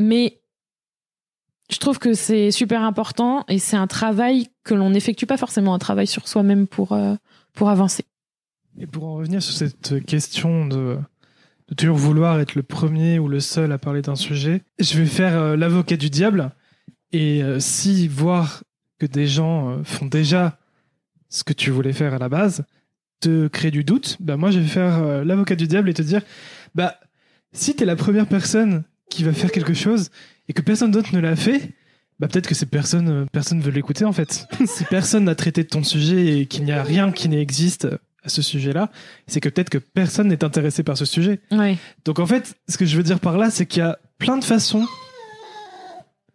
mais 0.00 0.39
je 1.70 1.78
trouve 1.78 1.98
que 1.98 2.14
c'est 2.14 2.50
super 2.50 2.82
important 2.82 3.44
et 3.48 3.58
c'est 3.58 3.76
un 3.76 3.86
travail 3.86 4.48
que 4.64 4.74
l'on 4.74 4.90
n'effectue 4.90 5.26
pas 5.26 5.36
forcément, 5.36 5.72
un 5.74 5.78
travail 5.78 6.06
sur 6.06 6.28
soi-même 6.28 6.66
pour, 6.66 6.92
euh, 6.92 7.14
pour 7.54 7.70
avancer. 7.70 8.04
Et 8.78 8.86
pour 8.86 9.04
en 9.04 9.14
revenir 9.14 9.42
sur 9.42 9.54
cette 9.54 10.04
question 10.04 10.66
de, 10.66 10.98
toujours 11.76 11.96
vouloir 11.96 12.40
être 12.40 12.54
le 12.54 12.62
premier 12.62 13.18
ou 13.18 13.28
le 13.28 13.40
seul 13.40 13.72
à 13.72 13.78
parler 13.78 14.02
d'un 14.02 14.16
sujet, 14.16 14.62
je 14.78 14.98
vais 14.98 15.06
faire 15.06 15.36
euh, 15.36 15.56
l'avocat 15.56 15.96
du 15.96 16.10
diable. 16.10 16.50
Et 17.12 17.42
euh, 17.42 17.60
si 17.60 18.08
voir 18.08 18.64
que 18.98 19.06
des 19.06 19.26
gens 19.26 19.82
font 19.84 20.06
déjà 20.06 20.58
ce 21.28 21.44
que 21.44 21.52
tu 21.52 21.70
voulais 21.70 21.92
faire 21.92 22.14
à 22.14 22.18
la 22.18 22.28
base, 22.28 22.64
te 23.20 23.48
crée 23.48 23.70
du 23.70 23.84
doute, 23.84 24.16
bah 24.20 24.36
moi 24.36 24.50
je 24.50 24.58
vais 24.58 24.66
faire 24.66 25.24
l'avocat 25.24 25.54
du 25.54 25.66
diable 25.66 25.88
et 25.88 25.94
te 25.94 26.02
dire, 26.02 26.22
bah 26.74 26.96
si 27.52 27.74
t'es 27.74 27.84
la 27.84 27.96
première 27.96 28.26
personne 28.26 28.84
qui 29.08 29.24
va 29.24 29.32
faire 29.32 29.52
quelque 29.52 29.74
chose 29.74 30.10
et 30.50 30.52
que 30.52 30.62
personne 30.62 30.90
d'autre 30.90 31.14
ne 31.14 31.20
l'a 31.20 31.36
fait, 31.36 31.70
bah 32.18 32.26
peut-être 32.26 32.48
que 32.48 32.56
ces 32.56 32.66
personnes, 32.66 33.08
euh, 33.08 33.24
personne 33.30 33.60
veut 33.60 33.70
l'écouter 33.70 34.04
en 34.04 34.12
fait. 34.12 34.48
si 34.66 34.82
personne 34.82 35.24
n'a 35.24 35.36
traité 35.36 35.62
de 35.62 35.68
ton 35.68 35.84
sujet 35.84 36.40
et 36.40 36.46
qu'il 36.46 36.64
n'y 36.64 36.72
a 36.72 36.82
rien 36.82 37.12
qui 37.12 37.28
n'existe 37.28 37.86
à 38.24 38.28
ce 38.28 38.42
sujet-là, 38.42 38.90
c'est 39.28 39.40
que 39.40 39.48
peut-être 39.48 39.70
que 39.70 39.78
personne 39.78 40.26
n'est 40.26 40.42
intéressé 40.42 40.82
par 40.82 40.98
ce 40.98 41.04
sujet. 41.04 41.38
Ouais. 41.52 41.78
Donc 42.04 42.18
en 42.18 42.26
fait, 42.26 42.56
ce 42.68 42.78
que 42.78 42.84
je 42.84 42.96
veux 42.96 43.04
dire 43.04 43.20
par 43.20 43.38
là, 43.38 43.48
c'est 43.48 43.64
qu'il 43.64 43.78
y 43.78 43.86
a 43.86 44.00
plein 44.18 44.38
de 44.38 44.44
façons 44.44 44.88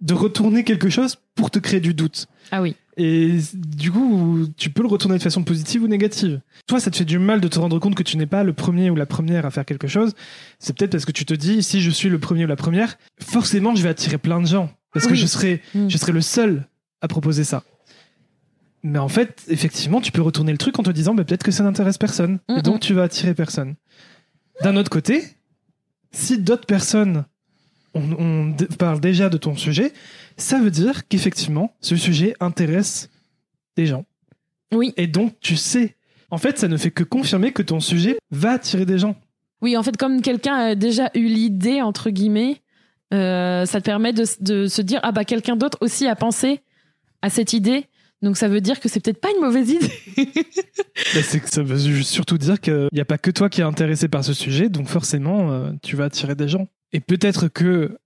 de 0.02 0.14
retourner 0.14 0.64
quelque 0.64 0.90
chose 0.90 1.18
pour 1.36 1.52
te 1.52 1.60
créer 1.60 1.80
du 1.80 1.94
doute. 1.94 2.28
Ah 2.52 2.62
oui. 2.62 2.76
Et 2.98 3.38
du 3.54 3.92
coup, 3.92 4.48
tu 4.56 4.70
peux 4.70 4.82
le 4.82 4.88
retourner 4.88 5.18
de 5.18 5.24
façon 5.24 5.44
positive 5.44 5.84
ou 5.84 5.88
négative. 5.88 6.40
Toi, 6.68 6.80
ça 6.80 6.92
te 6.92 6.96
fait 6.96 7.04
du 7.06 7.20
mal 7.20 7.42
de 7.42 7.48
te 7.50 7.60
rendre 7.60 7.78
compte 7.80 7.96
que 7.96 8.04
tu 8.04 8.16
n'es 8.18 8.26
pas 8.26 8.44
le 8.44 8.54
premier 8.54 8.90
ou 8.90 8.96
la 8.96 9.06
première 9.06 9.46
à 9.46 9.52
faire 9.52 9.66
quelque 9.66 9.88
chose. 9.88 10.14
C'est 10.60 10.78
peut-être 10.78 10.92
parce 10.92 11.04
que 11.06 11.12
tu 11.12 11.26
te 11.26 11.34
dis, 11.34 11.62
si 11.62 11.82
je 11.82 11.90
suis 11.90 12.08
le 12.10 12.20
premier 12.20 12.46
ou 12.46 12.48
la 12.48 12.56
première, 12.56 12.98
forcément, 13.22 13.76
je 13.76 13.84
vais 13.84 13.90
attirer 13.90 14.18
plein 14.18 14.40
de 14.40 14.48
gens. 14.48 14.72
Parce 14.94 15.08
que 15.08 15.16
je 15.16 15.26
serai, 15.26 15.62
Mm. 15.74 15.90
je 15.90 15.98
serai 15.98 16.14
le 16.14 16.22
seul 16.22 16.68
à 17.02 17.10
proposer 17.10 17.44
ça. 17.44 17.64
Mais 18.84 19.00
en 19.00 19.10
fait, 19.10 19.44
effectivement, 19.50 20.00
tu 20.00 20.12
peux 20.14 20.22
retourner 20.22 20.52
le 20.54 20.58
truc 20.58 20.78
en 20.80 20.84
te 20.84 20.92
disant, 20.92 21.14
bah, 21.16 21.24
peut-être 21.26 21.44
que 21.44 21.52
ça 21.52 21.64
n'intéresse 21.64 21.98
personne. 21.98 22.40
Et 22.56 22.62
donc, 22.62 22.80
tu 22.80 22.94
vas 22.94 23.04
attirer 23.04 23.34
personne. 23.34 23.76
D'un 24.62 24.78
autre 24.78 24.90
côté, 24.92 25.24
si 26.12 26.38
d'autres 26.40 26.66
personnes 26.68 27.26
on, 27.96 28.54
parle 28.78 29.00
déjà 29.00 29.30
de 29.30 29.38
ton 29.38 29.56
sujet, 29.56 29.94
ça 30.38 30.60
veut 30.60 30.72
dire 30.72 31.08
qu'effectivement, 31.08 31.74
ce 31.82 31.96
sujet 31.96 32.36
intéresse 32.40 33.10
des 33.76 33.86
gens. 33.86 34.06
Oui. 34.74 34.94
Et 34.98 35.08
donc, 35.08 35.34
tu 35.40 35.56
sais. 35.56 35.96
En 36.32 36.38
fait, 36.38 36.58
ça 36.58 36.68
ne 36.68 36.78
fait 36.78 36.92
que 36.92 37.04
confirmer 37.04 37.52
que 37.52 37.62
ton 37.62 37.80
sujet 37.80 38.18
va 38.32 38.52
attirer 38.52 38.86
des 38.86 38.98
gens. 38.98 39.16
Oui, 39.62 39.78
en 39.78 39.84
fait, 39.84 39.96
comme 39.96 40.22
quelqu'un 40.22 40.56
a 40.56 40.76
déjà 40.76 41.10
eu 41.16 41.26
l'idée, 41.26 41.82
entre 41.82 42.10
guillemets, 42.10 42.62
euh, 43.14 43.66
ça 43.66 43.80
te 43.80 43.86
permet 43.86 44.12
de, 44.12 44.26
de 44.42 44.68
se 44.68 44.82
dire, 44.82 45.00
ah 45.04 45.12
bah 45.12 45.24
quelqu'un 45.24 45.56
d'autre 45.56 45.78
aussi 45.82 46.08
a 46.08 46.16
pensé 46.16 46.62
à 47.22 47.30
cette 47.30 47.54
idée. 47.54 47.86
Donc 48.22 48.38
ça 48.38 48.48
veut 48.48 48.62
dire 48.62 48.80
que 48.80 48.90
c'est 48.90 49.00
peut-être 49.00 49.22
pas 49.22 49.30
une 49.32 49.42
mauvaise 49.42 49.70
idée. 49.70 49.92
Bah, 51.14 51.22
que 51.22 51.50
ça 51.50 51.62
veut 51.62 52.02
surtout 52.04 52.38
dire 52.38 52.60
qu'il 52.60 52.88
n'y 52.94 53.02
a 53.02 53.06
pas 53.06 53.18
que 53.18 53.30
toi 53.30 53.50
qui 53.50 53.60
es 53.60 53.64
intéressé 53.66 54.08
par 54.08 54.24
ce 54.24 54.34
sujet, 54.34 54.70
donc 54.70 54.88
forcément, 54.88 55.52
euh, 55.52 55.72
tu 55.84 55.98
vas 55.98 56.06
attirer 56.06 56.36
des 56.36 56.48
gens. 56.48 56.68
Et 56.94 57.00
peut-être 57.00 57.48
que, 57.48 57.98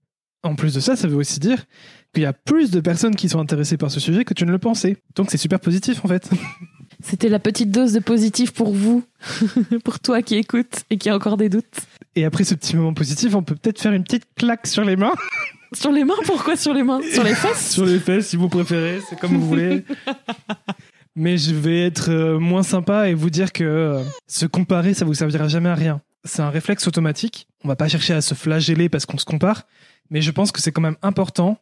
en 0.44 0.56
plus 0.56 0.74
de 0.74 0.80
ça, 0.80 0.96
ça 0.96 1.08
veut 1.08 1.18
aussi 1.18 1.40
dire 1.40 1.66
qu'il 2.14 2.24
y 2.24 2.26
a 2.26 2.34
plus 2.34 2.72
de 2.72 2.80
personnes 2.80 3.16
qui 3.16 3.30
sont 3.30 3.40
intéressées 3.40 3.78
par 3.78 3.92
ce 3.92 4.00
sujet 4.00 4.26
que 4.26 4.34
tu 4.34 4.46
ne 4.46 4.52
le 4.52 4.58
pensais. 4.58 4.98
Donc 5.16 5.30
c'est 5.30 5.38
super 5.38 5.60
positif 5.60 6.04
en 6.04 6.08
fait. 6.08 6.30
C'était 7.04 7.30
la 7.30 7.40
petite 7.40 7.72
dose 7.72 7.94
de 7.94 8.00
positif 8.00 8.52
pour 8.52 8.74
vous, 8.74 9.04
pour 9.84 10.00
toi 10.00 10.22
qui 10.22 10.36
écoutes 10.36 10.84
et 10.90 10.98
qui 10.98 11.10
a 11.10 11.16
encore 11.16 11.38
des 11.38 11.50
doutes. 11.50 11.82
Et 12.16 12.26
après 12.26 12.44
ce 12.44 12.56
petit 12.56 12.76
moment 12.76 12.94
positif, 12.94 13.36
on 13.36 13.44
peut 13.44 13.56
peut-être 13.56 13.80
faire 13.80 13.94
une 13.94 14.04
petite 14.04 14.26
claque 14.36 14.68
sur 14.68 14.84
les 14.84 14.96
mains. 14.96 15.14
Sur 15.72 15.92
les 15.92 16.04
mains, 16.04 16.16
pourquoi 16.26 16.56
sur 16.56 16.74
les 16.74 16.82
mains? 16.82 17.00
Sur 17.14 17.24
les 17.24 17.36
fesses? 17.36 17.74
Sur 17.74 17.86
les 17.86 18.00
fesses 18.00 18.30
si 18.30 18.38
vous 18.38 18.50
préférez, 18.50 19.02
c'est 19.08 19.20
comme 19.20 19.38
vous 19.38 19.48
voulez. 19.48 19.84
Mais 21.16 21.38
je 21.38 21.54
vais 21.54 21.86
être 21.86 22.10
euh, 22.10 22.40
moins 22.40 22.64
sympa 22.64 23.08
et 23.08 23.14
vous 23.14 23.30
dire 23.30 23.52
que 23.52 23.64
euh, 23.64 24.04
se 24.26 24.48
comparer, 24.48 24.96
ça 24.96 25.06
vous 25.06 25.14
servira 25.14 25.48
jamais 25.48 25.70
à 25.70 25.76
rien. 25.76 26.02
C'est 26.24 26.42
un 26.42 26.50
réflexe 26.50 26.88
automatique. 26.88 27.48
On 27.64 27.68
va 27.68 27.76
pas 27.76 27.88
chercher 27.88 28.14
à 28.14 28.22
se 28.22 28.34
flageller 28.34 28.90
parce 28.90 29.06
qu'on 29.06 29.18
se 29.18 29.26
compare, 29.26 29.64
mais 30.10 30.22
je 30.22 30.32
pense 30.32 30.52
que 30.52 30.62
c'est 30.62 30.72
quand 30.72 30.82
même 30.82 30.98
important 31.02 31.58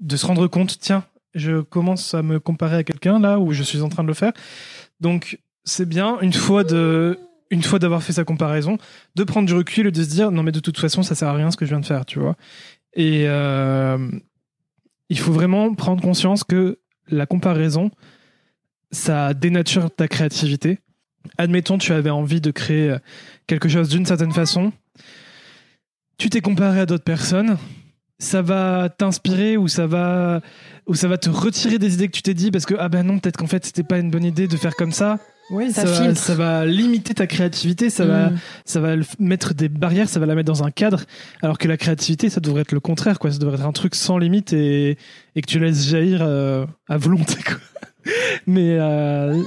de 0.00 0.16
se 0.16 0.26
rendre 0.26 0.46
compte, 0.46 0.78
tiens, 0.78 1.04
je 1.34 1.60
commence 1.60 2.14
à 2.14 2.22
me 2.22 2.40
comparer 2.40 2.76
à 2.76 2.84
quelqu'un 2.84 3.18
là 3.20 3.38
où 3.38 3.52
je 3.52 3.62
suis 3.62 3.82
en 3.82 3.88
train 3.88 4.02
de 4.02 4.08
le 4.08 4.14
faire. 4.14 4.32
Donc 5.00 5.38
c'est 5.64 5.88
bien 5.88 6.18
une 6.20 6.32
fois 6.32 6.64
de 6.64 7.18
une 7.50 7.62
fois 7.62 7.80
d'avoir 7.80 8.02
fait 8.02 8.12
sa 8.12 8.24
comparaison, 8.24 8.78
de 9.16 9.24
prendre 9.24 9.46
du 9.46 9.54
recul 9.54 9.88
et 9.88 9.90
de 9.90 10.02
se 10.02 10.08
dire 10.08 10.30
non 10.30 10.42
mais 10.42 10.52
de 10.52 10.60
toute 10.60 10.78
façon 10.78 11.02
ça 11.02 11.14
sert 11.14 11.28
à 11.28 11.34
rien 11.34 11.50
ce 11.50 11.56
que 11.56 11.64
je 11.64 11.70
viens 11.70 11.80
de 11.80 11.86
faire, 11.86 12.06
tu 12.06 12.18
vois. 12.18 12.36
Et 12.94 13.24
euh, 13.26 14.10
il 15.08 15.18
faut 15.18 15.32
vraiment 15.32 15.74
prendre 15.74 16.02
conscience 16.02 16.44
que 16.44 16.78
la 17.08 17.26
comparaison, 17.26 17.90
ça 18.92 19.34
dénature 19.34 19.90
ta 19.90 20.08
créativité. 20.08 20.78
Admettons, 21.38 21.76
tu 21.76 21.92
avais 21.92 22.10
envie 22.10 22.40
de 22.40 22.50
créer 22.50 22.96
quelque 23.50 23.68
chose 23.68 23.88
d'une 23.88 24.06
certaine 24.06 24.32
façon. 24.32 24.72
Tu 26.18 26.30
t'es 26.30 26.40
comparé 26.40 26.80
à 26.80 26.86
d'autres 26.86 27.04
personnes. 27.04 27.58
Ça 28.20 28.42
va 28.42 28.88
t'inspirer 28.88 29.56
ou 29.56 29.66
ça 29.66 29.86
va 29.88 30.40
ou 30.86 30.94
ça 30.94 31.08
va 31.08 31.18
te 31.18 31.30
retirer 31.30 31.78
des 31.78 31.94
idées 31.94 32.06
que 32.06 32.12
tu 32.12 32.22
t'es 32.22 32.34
dit 32.34 32.50
parce 32.50 32.64
que 32.66 32.74
ah 32.78 32.88
ben 32.88 33.02
non 33.02 33.18
peut-être 33.18 33.38
qu'en 33.38 33.46
fait 33.46 33.64
c'était 33.64 33.82
pas 33.82 33.98
une 33.98 34.10
bonne 34.10 34.24
idée 34.24 34.46
de 34.46 34.56
faire 34.56 34.76
comme 34.76 34.92
ça. 34.92 35.18
Oui, 35.50 35.72
ça, 35.72 35.84
ça, 35.84 36.04
va, 36.04 36.14
ça 36.14 36.34
va 36.36 36.64
limiter 36.64 37.12
ta 37.12 37.26
créativité, 37.26 37.90
ça 37.90 38.04
va 38.04 38.30
Mm. 38.30 38.38
ça 38.66 38.80
va 38.80 38.94
mettre 39.18 39.52
des 39.52 39.68
barrières, 39.68 40.08
ça 40.08 40.20
va 40.20 40.26
la 40.26 40.36
mettre 40.36 40.46
dans 40.46 40.62
un 40.62 40.70
cadre. 40.70 41.02
Alors 41.42 41.58
que 41.58 41.66
la 41.66 41.76
créativité, 41.76 42.28
ça 42.28 42.40
devrait 42.40 42.60
être 42.60 42.70
le 42.72 42.78
contraire, 42.78 43.18
quoi. 43.18 43.32
Ça 43.32 43.38
devrait 43.38 43.56
être 43.56 43.66
un 43.66 43.72
truc 43.72 43.96
sans 43.96 44.18
limite 44.18 44.52
et, 44.52 44.96
et 45.34 45.40
que 45.40 45.46
tu 45.46 45.58
laisses 45.58 45.88
jaillir 45.88 46.20
euh, 46.22 46.66
à 46.88 46.98
volonté, 46.98 47.34
quoi. 47.44 47.56
Mais 48.46 48.76
euh, 48.78 49.42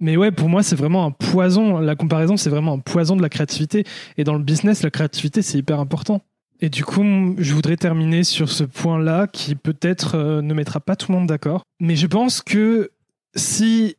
mais 0.00 0.16
ouais, 0.16 0.30
pour 0.30 0.48
moi, 0.48 0.62
c'est 0.62 0.76
vraiment 0.76 1.04
un 1.04 1.10
poison. 1.10 1.78
La 1.78 1.96
comparaison, 1.96 2.36
c'est 2.36 2.50
vraiment 2.50 2.74
un 2.74 2.78
poison 2.78 3.16
de 3.16 3.22
la 3.22 3.28
créativité. 3.28 3.84
Et 4.16 4.24
dans 4.24 4.34
le 4.34 4.42
business, 4.42 4.82
la 4.82 4.90
créativité, 4.90 5.42
c'est 5.42 5.58
hyper 5.58 5.80
important. 5.80 6.22
Et 6.60 6.70
du 6.70 6.84
coup, 6.84 7.02
je 7.38 7.54
voudrais 7.54 7.76
terminer 7.76 8.24
sur 8.24 8.50
ce 8.50 8.64
point-là 8.64 9.26
qui 9.28 9.54
peut-être 9.54 10.16
euh, 10.16 10.42
ne 10.42 10.54
mettra 10.54 10.80
pas 10.80 10.96
tout 10.96 11.12
le 11.12 11.18
monde 11.18 11.28
d'accord. 11.28 11.62
Mais 11.80 11.94
je 11.94 12.06
pense 12.06 12.42
que 12.42 12.90
si 13.34 13.96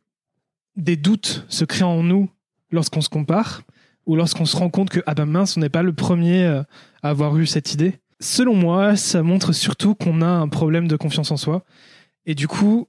des 0.76 0.96
doutes 0.96 1.44
se 1.48 1.64
créent 1.64 1.84
en 1.84 2.02
nous 2.02 2.28
lorsqu'on 2.70 3.00
se 3.00 3.08
compare, 3.08 3.62
ou 4.06 4.16
lorsqu'on 4.16 4.44
se 4.44 4.56
rend 4.56 4.70
compte 4.70 4.90
que, 4.90 5.00
ah 5.06 5.14
ben 5.14 5.26
mince, 5.26 5.56
on 5.56 5.60
n'est 5.60 5.68
pas 5.68 5.82
le 5.82 5.92
premier 5.92 6.44
euh, 6.44 6.62
à 7.02 7.10
avoir 7.10 7.36
eu 7.38 7.46
cette 7.46 7.72
idée, 7.72 7.98
selon 8.20 8.54
moi, 8.54 8.96
ça 8.96 9.22
montre 9.22 9.52
surtout 9.52 9.94
qu'on 9.94 10.20
a 10.20 10.28
un 10.28 10.48
problème 10.48 10.88
de 10.88 10.96
confiance 10.96 11.30
en 11.30 11.36
soi. 11.36 11.64
Et 12.26 12.34
du 12.34 12.48
coup, 12.48 12.88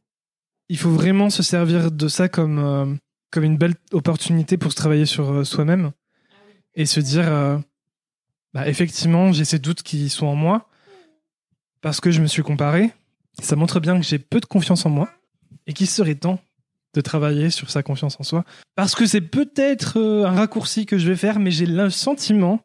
il 0.72 0.78
faut 0.78 0.90
vraiment 0.90 1.30
se 1.30 1.44
servir 1.44 1.92
de 1.92 2.08
ça 2.08 2.30
comme, 2.30 2.60
euh, 2.60 2.86
comme 3.30 3.44
une 3.44 3.58
belle 3.58 3.76
opportunité 3.92 4.58
pour 4.58 4.72
se 4.72 4.78
travailler 4.78 5.06
sur 5.06 5.30
euh, 5.30 5.44
soi-même 5.44 5.92
et 6.76 6.86
se 6.86 7.02
dire, 7.02 7.28
euh, 7.28 7.58
bah, 8.54 8.70
effectivement, 8.70 9.34
j'ai 9.34 9.44
ces 9.44 9.60
doutes 9.60 9.84
qui 9.84 10.08
sont 10.08 10.28
en 10.28 10.36
moi 10.36 10.70
parce 11.82 12.00
que 12.00 12.10
je 12.10 12.22
me 12.22 12.28
suis 12.28 12.42
comparé. 12.42 12.90
Ça 13.42 13.58
montre 13.58 13.82
bien 13.82 14.00
que 14.00 14.06
j'ai 14.06 14.18
peu 14.18 14.40
de 14.40 14.46
confiance 14.46 14.86
en 14.86 14.90
moi 14.90 15.10
et 15.68 15.74
qu'il 15.74 15.88
serait 15.88 16.16
temps 16.16 16.40
de 16.94 17.02
travailler 17.02 17.50
sur 17.50 17.70
sa 17.70 17.84
confiance 17.84 18.18
en 18.22 18.24
soi. 18.24 18.46
Parce 18.76 18.96
que 18.96 19.06
c'est 19.06 19.20
peut-être 19.20 20.00
un 20.00 20.32
raccourci 20.32 20.86
que 20.86 20.98
je 20.98 21.10
vais 21.10 21.18
faire, 21.18 21.40
mais 21.40 21.52
j'ai 21.52 21.66
le 21.66 21.90
sentiment 21.90 22.62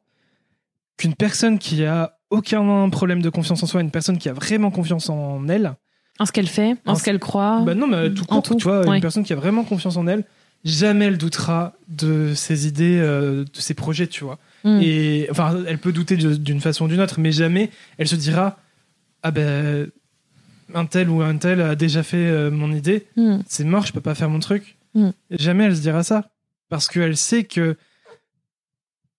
qu'une 0.97 1.17
personne 1.17 1.59
qui 1.59 1.85
a 1.85 2.21
aucun 2.31 2.89
problème 2.89 3.21
de 3.21 3.31
confiance 3.31 3.65
en 3.65 3.67
soi, 3.67 3.81
une 3.81 3.91
personne 3.91 4.19
qui 4.19 4.29
a 4.29 4.33
vraiment 4.33 4.71
confiance 4.71 5.11
en 5.11 5.49
elle, 5.49 5.75
En 6.19 6.27
ce 6.27 6.33
qu'elle 6.33 6.47
fait, 6.49 6.73
en, 6.87 6.93
En 6.93 6.95
ce 6.95 7.03
qu'elle 7.05 7.19
croit. 7.19 7.61
bah 7.65 7.75
non, 7.75 7.87
mais 7.87 8.13
tout 8.13 8.25
court, 8.25 8.43
tout, 8.43 8.55
tu 8.55 8.65
vois, 8.65 8.87
ouais. 8.87 8.97
une 8.97 9.03
personne 9.03 9.23
qui 9.25 9.33
a 9.33 9.37
vraiment 9.37 9.65
confiance 9.65 9.97
en 9.97 10.07
elle, 10.07 10.25
jamais 10.65 11.05
elle 11.07 11.19
doutera 11.19 11.75
de 11.89 12.33
ses 12.35 12.67
idées, 12.67 12.99
euh, 13.01 13.45
de 13.45 13.59
ses 13.61 13.75
projets, 13.75 14.07
tu 14.07 14.25
vois. 14.25 14.39
Mm. 14.65 14.81
Et 14.83 15.29
enfin, 15.31 15.63
elle 15.67 15.79
peut 15.79 15.93
douter 15.93 16.17
d'une 16.17 16.61
façon 16.61 16.87
ou 16.87 16.89
d'une 16.89 17.01
autre, 17.01 17.21
mais 17.21 17.33
jamais 17.33 17.71
elle 17.99 18.09
se 18.09 18.17
dira 18.17 18.59
ah 19.23 19.31
ben 19.31 19.89
un 20.75 20.87
tel 20.87 21.09
ou 21.11 21.23
un 21.23 21.37
tel 21.37 21.61
a 21.61 21.75
déjà 21.77 22.03
fait 22.03 22.17
euh, 22.17 22.51
mon 22.51 22.73
idée, 22.73 23.07
Mm. 23.17 23.39
c'est 23.47 23.65
mort, 23.65 23.87
je 23.87 23.93
peux 23.93 24.01
pas 24.01 24.15
faire 24.15 24.31
mon 24.31 24.41
truc. 24.41 24.77
Mm. 24.95 25.11
Jamais 25.31 25.65
elle 25.65 25.77
se 25.77 25.83
dira 25.83 26.03
ça, 26.03 26.31
parce 26.71 26.89
qu'elle 26.89 27.17
sait 27.17 27.45
que 27.45 27.77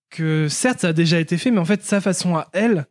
que 0.10 0.48
certes 0.50 0.80
ça 0.82 0.90
a 0.90 0.94
déjà 0.94 1.20
été 1.20 1.38
fait, 1.38 1.52
mais 1.52 1.60
en 1.60 1.66
fait 1.66 1.84
sa 1.84 2.02
façon 2.02 2.36
à 2.38 2.48
elle 2.54 2.86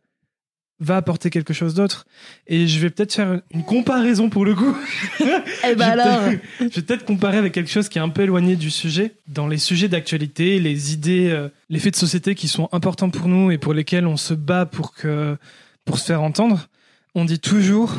va 0.79 0.97
apporter 0.97 1.29
quelque 1.29 1.53
chose 1.53 1.73
d'autre. 1.73 2.05
Et 2.45 2.67
je 2.67 2.79
vais 2.79 2.89
peut-être 2.89 3.13
faire 3.13 3.41
une 3.51 3.63
comparaison 3.63 4.29
pour 4.29 4.45
le 4.45 4.53
coup. 4.55 4.75
Eh 5.19 5.23
ben 5.23 5.31
Je 5.63 5.75
vais 5.77 5.83
alors 5.83 6.19
peut-être- 6.23 6.41
je 6.59 6.65
vais 6.65 6.81
peut-être 6.83 7.05
comparer 7.05 7.37
avec 7.37 7.53
quelque 7.53 7.69
chose 7.71 7.89
qui 7.89 7.97
est 7.97 8.01
un 8.01 8.09
peu 8.09 8.21
éloigné 8.21 8.55
du 8.55 8.69
sujet. 8.69 9.15
Dans 9.27 9.47
les 9.47 9.57
sujets 9.57 9.87
d'actualité, 9.87 10.59
les 10.59 10.93
idées, 10.93 11.29
euh, 11.31 11.49
les 11.69 11.79
faits 11.79 11.93
de 11.93 11.99
société 11.99 12.35
qui 12.35 12.47
sont 12.47 12.69
importants 12.71 13.09
pour 13.09 13.27
nous 13.27 13.49
et 13.51 13.57
pour 13.57 13.73
lesquels 13.73 14.05
on 14.05 14.17
se 14.17 14.33
bat 14.35 14.65
pour, 14.67 14.93
que, 14.93 15.35
pour 15.83 15.97
se 15.99 16.05
faire 16.05 16.21
entendre, 16.21 16.67
on 17.15 17.25
dit 17.25 17.39
toujours 17.39 17.91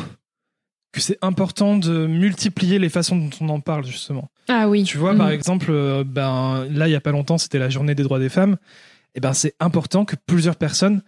que 0.92 1.00
c'est 1.00 1.18
important 1.20 1.76
de 1.76 2.06
multiplier 2.06 2.78
les 2.78 2.88
façons 2.88 3.16
dont 3.16 3.30
on 3.40 3.48
en 3.50 3.60
parle, 3.60 3.84
justement. 3.84 4.30
Ah 4.48 4.68
oui. 4.68 4.84
Tu 4.84 4.96
vois, 4.98 5.14
par 5.14 5.30
exemple, 5.30 5.66
euh, 5.70 6.02
ben, 6.04 6.64
là, 6.70 6.88
il 6.88 6.92
y 6.92 6.96
a 6.96 7.00
pas 7.00 7.10
longtemps, 7.10 7.36
c'était 7.38 7.58
la 7.58 7.68
journée 7.68 7.94
des 7.94 8.02
droits 8.04 8.18
des 8.20 8.30
femmes. 8.30 8.56
Et 9.14 9.20
ben, 9.20 9.32
c'est 9.34 9.54
important 9.60 10.04
que 10.04 10.14
plusieurs 10.26 10.56
personnes 10.56 11.02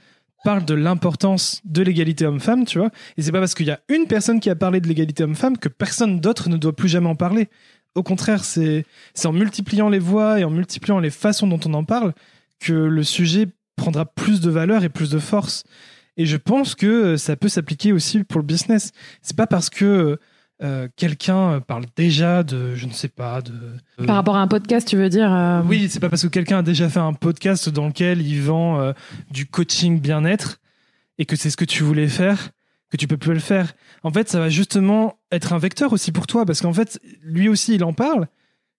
parlent 0.44 0.64
de 0.64 0.74
l'importance 0.74 1.60
de 1.64 1.82
l'égalité 1.82 2.26
homme-femme, 2.26 2.64
tu 2.64 2.78
vois. 2.78 2.90
Et 3.16 3.22
c'est 3.22 3.32
pas 3.32 3.40
parce 3.40 3.54
qu'il 3.54 3.66
y 3.66 3.70
a 3.70 3.80
une 3.88 4.06
personne 4.06 4.40
qui 4.40 4.50
a 4.50 4.56
parlé 4.56 4.80
de 4.80 4.88
l'égalité 4.88 5.24
homme-femme 5.24 5.58
que 5.58 5.68
personne 5.68 6.20
d'autre 6.20 6.48
ne 6.48 6.56
doit 6.56 6.74
plus 6.74 6.88
jamais 6.88 7.08
en 7.08 7.16
parler. 7.16 7.48
Au 7.94 8.02
contraire, 8.02 8.44
c'est 8.44 8.84
en 9.24 9.32
multipliant 9.32 9.88
les 9.88 9.98
voix 9.98 10.38
et 10.38 10.44
en 10.44 10.50
multipliant 10.50 11.00
les 11.00 11.10
façons 11.10 11.46
dont 11.46 11.60
on 11.64 11.74
en 11.74 11.84
parle 11.84 12.14
que 12.60 12.72
le 12.72 13.02
sujet 13.02 13.48
prendra 13.76 14.04
plus 14.04 14.40
de 14.40 14.50
valeur 14.50 14.84
et 14.84 14.88
plus 14.88 15.10
de 15.10 15.18
force. 15.18 15.64
Et 16.16 16.26
je 16.26 16.36
pense 16.36 16.74
que 16.74 16.86
euh, 16.86 17.16
ça 17.16 17.34
peut 17.36 17.48
s'appliquer 17.48 17.92
aussi 17.92 18.24
pour 18.24 18.40
le 18.40 18.46
business. 18.46 18.92
C'est 19.22 19.36
pas 19.36 19.46
parce 19.46 19.70
que 19.70 20.18
euh, 20.62 20.88
quelqu'un 20.96 21.60
parle 21.60 21.84
déjà 21.96 22.42
de, 22.42 22.74
je 22.74 22.86
ne 22.86 22.92
sais 22.92 23.08
pas, 23.08 23.40
de. 23.42 23.52
de- 23.98 24.06
Par 24.06 24.16
rapport 24.16 24.36
à 24.36 24.40
un 24.42 24.48
podcast, 24.48 24.86
tu 24.88 24.96
veux 24.96 25.08
dire 25.08 25.32
euh, 25.32 25.62
oui, 25.66 25.88
c'est 25.90 26.00
pas 26.00 26.08
parce 26.10 26.22
que 26.22 26.28
quelqu'un 26.28 26.58
a 26.58 26.62
déjà 26.62 26.88
fait 26.88 27.00
un 27.00 27.12
podcast 27.14 27.68
dans 27.68 27.86
lequel 27.86 28.20
il 28.20 28.40
vend 28.42 28.78
euh, 28.80 28.92
du 29.30 29.46
coaching 29.46 30.00
bien-être 30.00 30.58
et 31.18 31.24
que 31.26 31.36
c'est 31.36 31.50
ce 31.50 31.56
que 31.56 31.64
tu 31.64 31.82
voulais 31.82 32.08
faire 32.08 32.50
que 32.90 32.96
tu 32.96 33.06
peux 33.06 33.16
plus 33.16 33.34
le 33.34 33.38
faire. 33.38 33.72
En 34.02 34.10
fait, 34.12 34.28
ça 34.28 34.40
va 34.40 34.48
justement 34.48 35.20
être 35.30 35.52
un 35.52 35.58
vecteur 35.58 35.92
aussi 35.92 36.10
pour 36.10 36.26
toi 36.26 36.44
parce 36.44 36.60
qu'en 36.60 36.72
fait, 36.72 36.98
lui 37.22 37.48
aussi, 37.48 37.76
il 37.76 37.84
en 37.84 37.92
parle. 37.92 38.26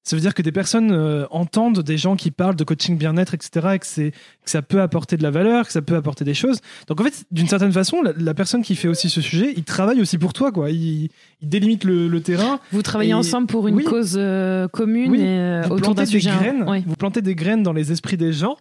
Ça 0.03 0.15
veut 0.15 0.21
dire 0.21 0.33
que 0.33 0.41
des 0.41 0.51
personnes 0.51 0.91
euh, 0.91 1.27
entendent 1.29 1.81
des 1.83 1.95
gens 1.95 2.15
qui 2.15 2.31
parlent 2.31 2.55
de 2.55 2.63
coaching 2.63 2.97
bien-être, 2.97 3.35
etc., 3.35 3.67
et 3.75 3.79
que, 3.79 3.85
c'est, 3.85 4.09
que 4.11 4.49
ça 4.49 4.63
peut 4.63 4.81
apporter 4.81 5.15
de 5.15 5.21
la 5.21 5.29
valeur, 5.29 5.67
que 5.67 5.71
ça 5.71 5.83
peut 5.83 5.95
apporter 5.95 6.23
des 6.25 6.33
choses. 6.33 6.59
Donc 6.87 6.99
en 6.99 7.03
fait, 7.03 7.23
d'une 7.29 7.47
certaine 7.47 7.71
façon, 7.71 8.01
la, 8.01 8.11
la 8.17 8.33
personne 8.33 8.63
qui 8.63 8.75
fait 8.75 8.87
aussi 8.87 9.09
ce 9.11 9.21
sujet, 9.21 9.53
il 9.55 9.63
travaille 9.63 10.01
aussi 10.01 10.17
pour 10.17 10.33
toi, 10.33 10.51
quoi. 10.51 10.71
Il, 10.71 11.09
il 11.41 11.49
délimite 11.49 11.83
le, 11.83 12.07
le 12.07 12.21
terrain. 12.21 12.59
Vous 12.71 12.81
travaillez 12.81 13.11
Et- 13.11 13.13
ensemble 13.13 13.45
pour 13.45 13.67
une 13.67 13.75
oui. 13.75 13.83
cause 13.83 14.15
euh, 14.17 14.67
commune 14.67 15.11
Oui. 15.11 15.19
et, 15.21 15.27
euh, 15.27 15.61
vous 15.67 15.73
autour 15.75 15.93
d'un 15.93 16.01
plantez 16.01 16.01
des 16.13 16.19
sujet. 16.19 16.31
graines, 16.31 16.63
Ouais. 16.67 16.83
vous 16.87 16.95
plantez 16.95 17.21
des 17.21 17.35
graines 17.35 17.61
dans 17.61 17.73
les 17.73 17.91
esprits 17.91 18.17
des 18.17 18.33
gens, 18.33 18.57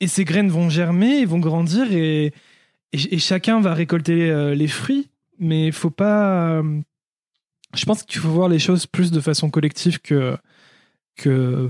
et 0.00 0.06
ces 0.08 0.24
graines 0.24 0.48
vont 0.48 0.70
germer, 0.70 1.18
et 1.20 1.26
vont 1.26 1.38
grandir, 1.38 1.92
et, 1.92 2.32
et, 2.94 3.14
et 3.14 3.18
chacun 3.18 3.60
va 3.60 3.74
récolter 3.74 4.30
euh, 4.30 4.54
les 4.54 4.68
fruits. 4.68 5.08
Mais 5.38 5.66
il 5.66 5.72
faut 5.72 5.90
pas. 5.90 6.62
Je 7.74 7.84
pense 7.84 8.02
qu'il 8.02 8.20
faut 8.20 8.30
voir 8.30 8.48
les 8.48 8.58
choses 8.58 8.86
plus 8.86 9.10
de 9.10 9.20
façon 9.20 9.50
collective 9.50 10.00
que 10.00 10.36
que 11.16 11.68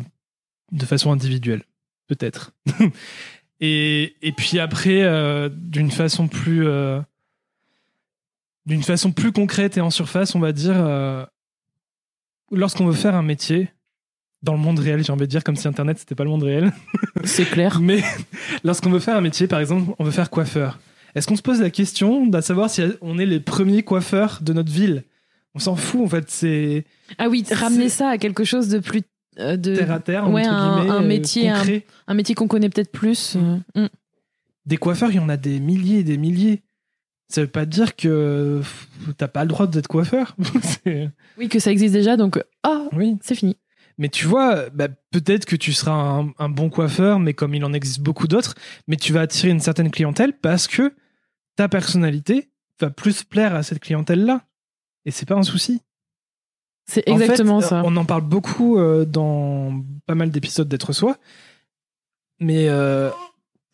de 0.71 0.87
façon 0.87 1.13
individuelle, 1.13 1.63
peut-être. 2.09 2.53
et, 3.61 4.17
et 4.23 4.33
puis 4.33 4.59
après, 4.59 5.03
euh, 5.03 5.49
d'une 5.53 5.91
façon 5.91 6.29
plus 6.29 6.67
euh, 6.67 7.01
d'une 8.67 8.83
façon 8.83 9.13
plus 9.13 9.33
concrète 9.33 9.77
et 9.77 9.81
en 9.81 9.91
surface, 9.91 10.35
on 10.35 10.41
va 10.41 10.53
dire, 10.53 10.75
euh, 10.77 11.25
lorsqu'on 12.51 12.87
veut 12.87 12.93
faire 12.93 13.15
un 13.15 13.23
métier 13.23 13.69
dans 14.43 14.55
le 14.55 14.59
monde 14.59 14.79
réel, 14.79 15.05
j'ai 15.05 15.13
envie 15.13 15.23
de 15.23 15.27
dire, 15.27 15.45
comme 15.45 15.57
si 15.57 15.69
Internet 15.69 15.99
c'était 15.99 16.15
pas 16.15 16.25
le 16.25 16.31
monde 16.31 16.43
réel. 16.43 16.73
C'est 17.25 17.45
clair. 17.45 17.81
Mais 17.81 18.03
lorsqu'on 18.65 18.91
veut 18.91 19.01
faire 19.01 19.17
un 19.17 19.21
métier, 19.21 19.47
par 19.47 19.61
exemple, 19.61 19.95
on 19.99 20.05
veut 20.05 20.11
faire 20.11 20.31
coiffeur. 20.31 20.79
Est-ce 21.15 21.27
qu'on 21.27 21.37
se 21.37 21.43
pose 21.43 21.61
la 21.61 21.71
question 21.71 22.27
de 22.27 22.41
savoir 22.41 22.71
si 22.71 22.83
on 23.01 23.19
est 23.19 23.27
les 23.27 23.41
premiers 23.41 23.83
coiffeurs 23.83 24.39
de 24.41 24.53
notre 24.53 24.73
ville? 24.73 25.05
On 25.55 25.59
s'en 25.59 25.77
fout, 25.77 26.01
en 26.03 26.09
fait. 26.09 26.31
C'est 26.31 26.85
Ah 27.19 27.29
oui, 27.29 27.45
ramener 27.51 27.89
ça 27.89 28.09
à 28.09 28.19
quelque 28.19 28.45
chose 28.45 28.69
de 28.69 28.79
plus. 28.79 29.03
euh, 29.39 29.57
de, 29.57 29.75
terre 29.77 29.91
à 29.93 30.01
terre, 30.01 30.31
ouais, 30.31 30.43
entre 30.43 30.53
un- 30.55 30.77
guillemets, 30.81 30.91
un 30.91 31.03
euh, 31.03 31.07
métier, 31.07 31.49
un- 31.51 31.59
concret. 31.59 31.87
un 32.07 32.15
métier 32.15 32.35
qu'on 32.35 32.49
connaît 32.49 32.69
peut-être 32.71 32.93
plus. 32.93 33.37
euh, 33.37 33.57
mm. 33.83 33.89
Des 34.67 34.77
coiffeurs, 34.77 35.11
il 35.11 35.17
y 35.17 35.21
en 35.21 35.29
a 35.29 35.37
des 35.37 35.59
milliers 35.61 35.99
et 36.01 36.05
des 36.05 36.19
milliers. 36.19 36.63
Ça 37.29 37.41
veut 37.41 37.47
pas 37.49 37.65
dire 37.65 37.97
que 37.97 38.61
t'as 39.17 39.29
pas 39.29 39.43
le 39.45 39.49
droit 39.49 39.67
d'être 39.67 39.89
coiffeur. 39.89 40.37
Oui, 41.39 41.49
que 41.49 41.59
ça 41.59 41.71
existe 41.73 41.95
déjà, 41.95 42.17
donc 42.19 42.43
ah, 42.63 42.85
oui. 42.93 43.17
c'est 43.23 43.35
fini. 43.35 43.57
Mais 43.99 44.09
tu 44.09 44.27
vois, 44.27 44.69
bah, 44.71 44.89
peut-être 45.11 45.45
que 45.47 45.57
tu 45.57 45.73
seras 45.73 45.93
un, 45.93 46.33
un 46.39 46.49
bon 46.49 46.69
coiffeur, 46.71 47.19
mais 47.19 47.33
comme 47.35 47.55
il 47.55 47.65
en 47.65 47.73
existe 47.73 48.01
beaucoup 48.01 48.27
d'autres, 48.29 48.55
mais 48.89 48.97
tu 48.97 49.13
vas 49.13 49.21
attirer 49.23 49.51
une 49.51 49.61
certaine 49.61 49.91
clientèle 49.91 50.33
parce 50.35 50.67
que 50.69 50.93
ta 51.57 51.69
personnalité 51.69 52.51
va 52.81 52.91
plus 52.91 53.23
plaire 53.25 53.55
à 53.55 53.63
cette 53.63 53.81
clientèle-là. 53.81 54.43
Et 55.05 55.11
c'est 55.11 55.27
pas 55.27 55.35
un 55.35 55.43
souci. 55.43 55.81
C'est 56.87 57.09
En 57.09 57.17
fait, 57.17 57.25
exactement 57.25 57.61
ça. 57.61 57.83
On 57.85 57.97
en 57.97 58.05
parle 58.05 58.23
beaucoup 58.23 58.79
euh, 58.79 59.05
dans 59.05 59.83
pas 60.07 60.15
mal 60.15 60.31
d'épisodes 60.31 60.69
d'être 60.69 60.93
soi. 60.93 61.17
Mais 62.41 62.69
euh, 62.69 63.11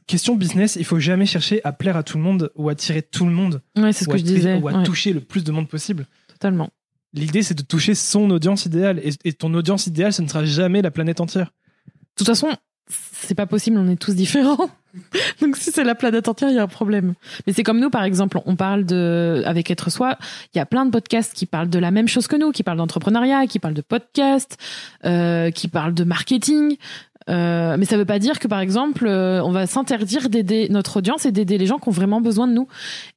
question 0.07 0.37
business, 0.37 0.77
il 0.77 0.85
faut 0.85 0.99
jamais 0.99 1.27
chercher 1.27 1.61
à 1.65 1.73
plaire 1.73 1.97
à 1.97 2.03
tout 2.03 2.19
le 2.19 2.23
monde 2.23 2.53
ou 2.55 2.69
attirer 2.69 3.03
tout 3.03 3.25
le 3.25 3.33
monde. 3.33 3.63
Ouais, 3.77 3.93
c'est 3.93 4.05
ce 4.05 4.11
ou 4.11 4.13
que 4.13 4.17
à 4.17 4.19
je 4.19 4.25
disais. 4.25 4.59
Ou 4.59 4.69
à 4.69 4.73
ouais, 4.73 4.83
toucher 4.85 5.13
le 5.13 5.21
plus 5.21 5.43
de 5.45 5.53
monde 5.53 5.69
possible. 5.69 6.07
totalement. 6.29 6.71
L'idée, 7.15 7.43
c'est 7.43 7.55
de 7.55 7.63
toucher 7.63 7.95
son 7.95 8.29
audience 8.31 8.67
idéale. 8.67 9.01
Et, 9.03 9.13
et 9.25 9.33
ton 9.33 9.55
audience 9.55 9.87
idéale, 9.87 10.13
ce 10.13 10.21
ne 10.21 10.29
sera 10.29 10.45
jamais 10.45 10.83
la 10.83 10.91
planète 10.91 11.21
entière. 11.21 11.47
De 11.47 11.93
toute 12.17 12.27
façon, 12.27 12.49
c'est 12.89 13.35
pas 13.35 13.47
possible, 13.47 13.79
on 13.79 13.89
est 13.89 13.97
tous 13.97 14.15
différents. 14.15 14.71
Donc 15.41 15.57
si 15.57 15.71
c'est 15.71 15.85
la 15.85 15.95
planète 15.95 16.29
entière, 16.29 16.51
il 16.51 16.57
y 16.57 16.59
a 16.59 16.63
un 16.63 16.69
problème. 16.69 17.15
Mais 17.47 17.53
c'est 17.53 17.63
comme 17.63 17.81
nous, 17.81 17.91
par 17.91 18.05
exemple, 18.05 18.41
on 18.47 18.57
parle 18.57 18.85
de, 18.85 19.43
avec 19.47 19.71
Être 19.71 19.91
Soi, 19.91 20.17
il 20.55 20.59
y 20.59 20.61
a 20.61 20.67
plein 20.67 20.87
de 20.87 20.91
podcasts 20.91 21.35
qui 21.35 21.47
parlent 21.47 21.69
de 21.69 21.79
la 21.79 21.91
même 21.91 22.09
chose 22.09 22.27
que 22.27 22.37
nous, 22.37 22.53
qui 22.53 22.63
parlent 22.63 22.79
d'entrepreneuriat, 22.79 23.47
qui 23.47 23.59
parlent 23.59 23.75
de 23.75 23.83
podcast, 23.83 24.57
euh, 25.05 25.51
qui 25.51 25.69
parlent 25.69 25.95
de 25.95 26.05
marketing. 26.05 26.77
Euh, 27.29 27.77
mais 27.79 27.85
ça 27.85 27.97
veut 27.97 28.05
pas 28.05 28.19
dire 28.19 28.39
que 28.39 28.49
par 28.49 28.61
exemple 28.61 29.07
euh, 29.07 29.43
on 29.43 29.51
va 29.51 29.67
s'interdire 29.67 30.31
d'aider 30.31 30.69
notre 30.71 30.99
audience 30.99 31.27
et 31.27 31.33
d'aider 31.33 31.59
les 31.59 31.67
gens 31.67 31.79
qui 31.79 31.89
ont 31.89 31.93
vraiment 31.93 32.21
besoin 32.21 32.49
de 32.49 32.53
nous. 32.53 32.69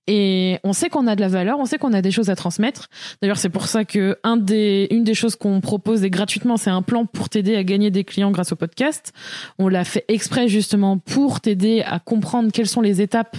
Et 0.07 0.59
on 0.63 0.73
sait 0.73 0.89
qu'on 0.89 1.07
a 1.07 1.15
de 1.15 1.21
la 1.21 1.29
valeur, 1.29 1.59
on 1.59 1.65
sait 1.65 1.77
qu'on 1.77 1.93
a 1.93 2.01
des 2.01 2.11
choses 2.11 2.29
à 2.29 2.35
transmettre. 2.35 2.87
D'ailleurs 3.21 3.37
c'est 3.37 3.49
pour 3.49 3.67
ça 3.67 3.85
que 3.85 4.17
un 4.23 4.37
des, 4.37 4.87
une 4.91 5.03
des 5.03 5.13
choses 5.13 5.35
qu'on 5.35 5.61
propose 5.61 6.03
et 6.03 6.09
gratuitement 6.09 6.57
c'est 6.57 6.69
un 6.69 6.81
plan 6.81 7.05
pour 7.05 7.29
t'aider 7.29 7.55
à 7.55 7.63
gagner 7.63 7.89
des 7.89 8.03
clients 8.03 8.31
grâce 8.31 8.51
au 8.51 8.55
podcast. 8.55 9.13
On 9.59 9.67
l'a 9.67 9.85
fait 9.85 10.05
exprès 10.07 10.47
justement 10.47 10.97
pour 10.97 11.39
t'aider 11.39 11.81
à 11.85 11.99
comprendre 11.99 12.51
quelles 12.51 12.67
sont 12.67 12.81
les 12.81 13.01
étapes 13.01 13.37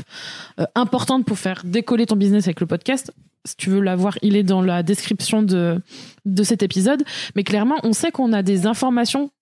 euh, 0.59 0.65
importantes 0.75 1.27
pour 1.27 1.39
faire 1.39 1.63
décoller 1.65 2.07
ton 2.07 2.17
business 2.17 2.47
avec 2.47 2.61
le 2.61 2.67
podcast 2.67 3.13
si 3.45 3.57
tu 3.57 3.71
veux 3.71 3.81
l'avoir, 3.81 4.19
il 4.23 4.37
est 4.37 4.45
dans 4.45 4.63
la 4.63 4.85
description 4.85 5.43
de, 5.43 5.83
de 6.27 6.43
cet 6.45 6.63
épisode. 6.63 7.03
Mais 7.35 7.43
clairement, 7.43 7.75
on 7.83 7.93
sait 7.93 8.13
qu'on 8.13 8.33
a 8.33 8.45
des 8.45 8.69
informations 8.69 9.33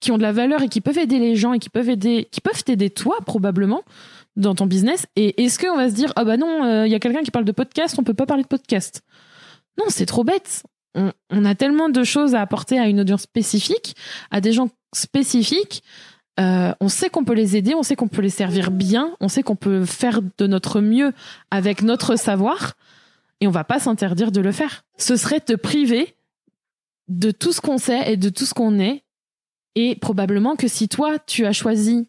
qui 0.00 0.10
ont 0.10 0.16
de 0.16 0.22
la 0.22 0.32
valeur 0.32 0.62
et 0.62 0.68
qui 0.68 0.80
peuvent 0.80 0.98
aider 0.98 1.18
les 1.18 1.36
gens 1.36 1.52
et 1.52 1.58
qui 1.58 1.68
peuvent 1.68 1.88
aider, 1.88 2.28
qui 2.30 2.40
peuvent 2.40 2.64
t'aider 2.64 2.90
toi 2.90 3.18
probablement 3.24 3.82
dans 4.36 4.54
ton 4.54 4.66
business. 4.66 5.06
Et 5.16 5.44
est-ce 5.44 5.58
qu'on 5.58 5.76
va 5.76 5.90
se 5.90 5.94
dire, 5.94 6.12
ah 6.16 6.24
bah 6.24 6.36
non, 6.36 6.64
il 6.64 6.68
euh, 6.68 6.86
y 6.86 6.94
a 6.94 6.98
quelqu'un 6.98 7.22
qui 7.22 7.30
parle 7.30 7.44
de 7.44 7.52
podcast, 7.52 7.96
on 7.98 8.02
peut 8.02 8.14
pas 8.14 8.26
parler 8.26 8.42
de 8.42 8.48
podcast? 8.48 9.02
Non, 9.78 9.86
c'est 9.88 10.06
trop 10.06 10.24
bête. 10.24 10.62
On, 10.94 11.12
on, 11.30 11.44
a 11.44 11.54
tellement 11.54 11.88
de 11.88 12.02
choses 12.02 12.34
à 12.34 12.40
apporter 12.40 12.78
à 12.78 12.88
une 12.88 13.00
audience 13.00 13.22
spécifique, 13.22 13.94
à 14.30 14.40
des 14.40 14.52
gens 14.52 14.68
spécifiques. 14.94 15.84
Euh, 16.40 16.72
on 16.80 16.88
sait 16.88 17.10
qu'on 17.10 17.24
peut 17.24 17.34
les 17.34 17.56
aider, 17.56 17.74
on 17.74 17.82
sait 17.82 17.96
qu'on 17.96 18.08
peut 18.08 18.22
les 18.22 18.30
servir 18.30 18.70
bien, 18.70 19.14
on 19.20 19.28
sait 19.28 19.42
qu'on 19.42 19.56
peut 19.56 19.84
faire 19.84 20.20
de 20.38 20.46
notre 20.46 20.80
mieux 20.80 21.12
avec 21.50 21.82
notre 21.82 22.16
savoir, 22.16 22.74
et 23.40 23.46
on 23.46 23.50
va 23.50 23.64
pas 23.64 23.78
s'interdire 23.78 24.32
de 24.32 24.40
le 24.40 24.52
faire. 24.52 24.84
Ce 24.96 25.16
serait 25.16 25.40
te 25.40 25.52
priver 25.54 26.14
de 27.08 27.30
tout 27.30 27.52
ce 27.52 27.60
qu'on 27.60 27.78
sait 27.78 28.12
et 28.12 28.16
de 28.16 28.28
tout 28.28 28.46
ce 28.46 28.54
qu'on 28.54 28.78
est 28.78 29.02
et 29.74 29.96
probablement 29.96 30.56
que 30.56 30.68
si 30.68 30.88
toi, 30.88 31.18
tu 31.18 31.46
as 31.46 31.52
choisi 31.52 32.08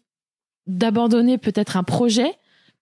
d'abandonner 0.66 1.38
peut-être 1.38 1.76
un 1.76 1.82
projet, 1.82 2.32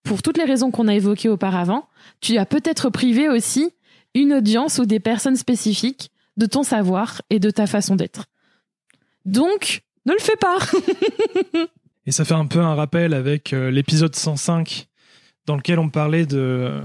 pour 0.03 0.23
toutes 0.23 0.39
les 0.39 0.45
raisons 0.45 0.71
qu'on 0.71 0.89
a 0.89 0.95
évoquées 0.95 1.29
auparavant, 1.29 1.89
tu 2.21 2.39
as 2.39 2.47
peut-être 2.47 2.91
privé 2.91 3.29
aussi 3.29 3.71
une 4.15 4.33
audience 4.35 4.79
ou 4.79 4.87
des 4.87 5.01
personnes 5.01 5.37
spécifiques 5.37 6.11
de 6.37 6.47
ton 6.47 6.63
savoir 6.63 7.23
et 7.31 7.39
de 7.39 7.51
ta 7.51 7.67
façon 7.67 7.97
d'être. 7.97 8.27
Donc, 9.25 9.83
ne 10.07 10.13
le 10.13 10.19
fais 10.19 10.37
pas 10.37 10.59
Et 12.07 12.13
ça 12.13 12.25
fait 12.25 12.35
un 12.35 12.47
peu 12.47 12.61
un 12.61 12.75
rappel 12.75 13.13
avec 13.13 13.53
euh, 13.53 13.71
l'épisode 13.71 14.17
105 14.17 14.87
dans 15.47 15.57
lequel 15.57 15.79
on 15.79 15.91
parlait 15.91 16.27
de, 16.27 16.83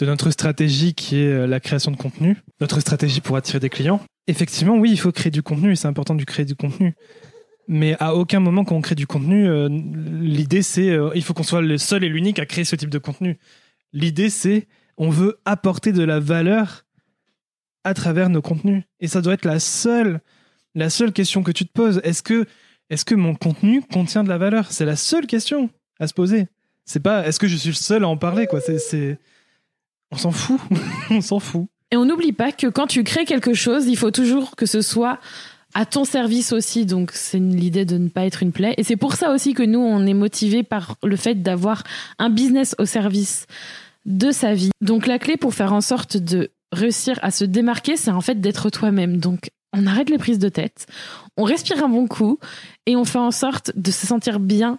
notre 0.00 0.30
stratégie 0.30 0.94
qui 0.94 1.20
est 1.20 1.32
euh, 1.32 1.46
la 1.46 1.60
création 1.60 1.90
de 1.90 1.96
contenu, 1.96 2.36
notre 2.60 2.80
stratégie 2.80 3.20
pour 3.20 3.36
attirer 3.36 3.60
des 3.60 3.70
clients. 3.70 4.00
Effectivement, 4.26 4.76
oui, 4.76 4.90
il 4.90 4.98
faut 4.98 5.12
créer 5.12 5.30
du 5.30 5.42
contenu 5.42 5.74
c'est 5.76 5.88
important 5.88 6.14
de 6.14 6.24
créer 6.24 6.44
du 6.44 6.56
contenu 6.56 6.94
mais 7.68 7.96
à 8.00 8.14
aucun 8.14 8.40
moment 8.40 8.64
quand 8.64 8.74
on 8.74 8.80
crée 8.80 8.94
du 8.94 9.06
contenu, 9.06 9.46
euh, 9.46 9.68
l'idée 9.68 10.62
c'est 10.62 10.90
euh, 10.90 11.10
il 11.14 11.22
faut 11.22 11.34
qu'on 11.34 11.42
soit 11.42 11.60
le 11.60 11.78
seul 11.78 12.02
et 12.02 12.08
l'unique 12.08 12.38
à 12.38 12.46
créer 12.46 12.64
ce 12.64 12.74
type 12.74 12.90
de 12.90 12.98
contenu. 12.98 13.38
L'idée 13.92 14.30
c'est 14.30 14.66
on 14.96 15.10
veut 15.10 15.38
apporter 15.44 15.92
de 15.92 16.02
la 16.02 16.18
valeur 16.18 16.86
à 17.84 17.94
travers 17.94 18.30
nos 18.30 18.42
contenus 18.42 18.82
et 19.00 19.06
ça 19.06 19.20
doit 19.20 19.34
être 19.34 19.44
la 19.44 19.60
seule 19.60 20.20
la 20.74 20.90
seule 20.90 21.12
question 21.12 21.42
que 21.42 21.52
tu 21.52 21.66
te 21.66 21.72
poses. 21.72 22.00
Est-ce 22.04 22.22
que 22.22 22.46
est-ce 22.90 23.04
que 23.04 23.14
mon 23.14 23.34
contenu 23.34 23.82
contient 23.82 24.24
de 24.24 24.30
la 24.30 24.38
valeur? 24.38 24.72
C'est 24.72 24.86
la 24.86 24.96
seule 24.96 25.26
question 25.26 25.68
à 26.00 26.06
se 26.06 26.14
poser. 26.14 26.48
C'est 26.86 27.00
pas 27.00 27.26
est-ce 27.26 27.38
que 27.38 27.46
je 27.46 27.56
suis 27.56 27.68
le 27.68 27.74
seul 27.74 28.02
à 28.02 28.08
en 28.08 28.16
parler 28.16 28.46
quoi? 28.46 28.60
C'est 28.60 29.18
on 30.10 30.16
s'en 30.16 30.32
fout, 30.32 30.60
on 31.10 31.20
s'en 31.20 31.38
fout. 31.38 31.66
Et 31.90 31.96
on 31.96 32.06
n'oublie 32.06 32.32
pas 32.32 32.52
que 32.52 32.66
quand 32.66 32.86
tu 32.86 33.04
crées 33.04 33.24
quelque 33.24 33.54
chose, 33.54 33.86
il 33.86 33.96
faut 33.96 34.10
toujours 34.10 34.56
que 34.56 34.66
ce 34.66 34.80
soit 34.80 35.18
à 35.74 35.86
ton 35.86 36.04
service 36.04 36.52
aussi. 36.52 36.86
Donc, 36.86 37.10
c'est 37.12 37.38
l'idée 37.38 37.84
de 37.84 37.98
ne 37.98 38.08
pas 38.08 38.24
être 38.24 38.42
une 38.42 38.52
plaie. 38.52 38.74
Et 38.78 38.84
c'est 38.84 38.96
pour 38.96 39.14
ça 39.14 39.32
aussi 39.32 39.54
que 39.54 39.62
nous, 39.62 39.80
on 39.80 40.06
est 40.06 40.14
motivé 40.14 40.62
par 40.62 40.96
le 41.02 41.16
fait 41.16 41.42
d'avoir 41.42 41.82
un 42.18 42.30
business 42.30 42.74
au 42.78 42.84
service 42.84 43.46
de 44.06 44.30
sa 44.30 44.54
vie. 44.54 44.70
Donc, 44.80 45.06
la 45.06 45.18
clé 45.18 45.36
pour 45.36 45.54
faire 45.54 45.72
en 45.72 45.80
sorte 45.80 46.16
de 46.16 46.50
réussir 46.72 47.18
à 47.22 47.30
se 47.30 47.44
démarquer, 47.44 47.96
c'est 47.96 48.10
en 48.10 48.20
fait 48.20 48.40
d'être 48.40 48.70
toi-même. 48.70 49.18
Donc, 49.18 49.50
on 49.74 49.86
arrête 49.86 50.10
les 50.10 50.18
prises 50.18 50.38
de 50.38 50.48
tête, 50.48 50.86
on 51.36 51.44
respire 51.44 51.84
un 51.84 51.88
bon 51.88 52.06
coup 52.06 52.38
et 52.86 52.96
on 52.96 53.04
fait 53.04 53.18
en 53.18 53.30
sorte 53.30 53.70
de 53.76 53.90
se 53.90 54.06
sentir 54.06 54.40
bien 54.40 54.78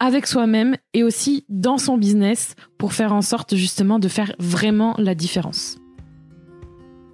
avec 0.00 0.26
soi-même 0.26 0.76
et 0.92 1.02
aussi 1.02 1.44
dans 1.48 1.78
son 1.78 1.96
business 1.96 2.54
pour 2.78 2.92
faire 2.92 3.12
en 3.12 3.22
sorte 3.22 3.54
justement 3.54 3.98
de 3.98 4.08
faire 4.08 4.34
vraiment 4.38 4.94
la 4.98 5.14
différence. 5.14 5.76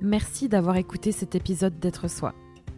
Merci 0.00 0.48
d'avoir 0.48 0.76
écouté 0.76 1.12
cet 1.12 1.34
épisode 1.34 1.78
d'être 1.78 2.08
soi. 2.08 2.34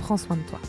prends 0.00 0.16
soin 0.16 0.36
de 0.36 0.42
toi. 0.42 0.60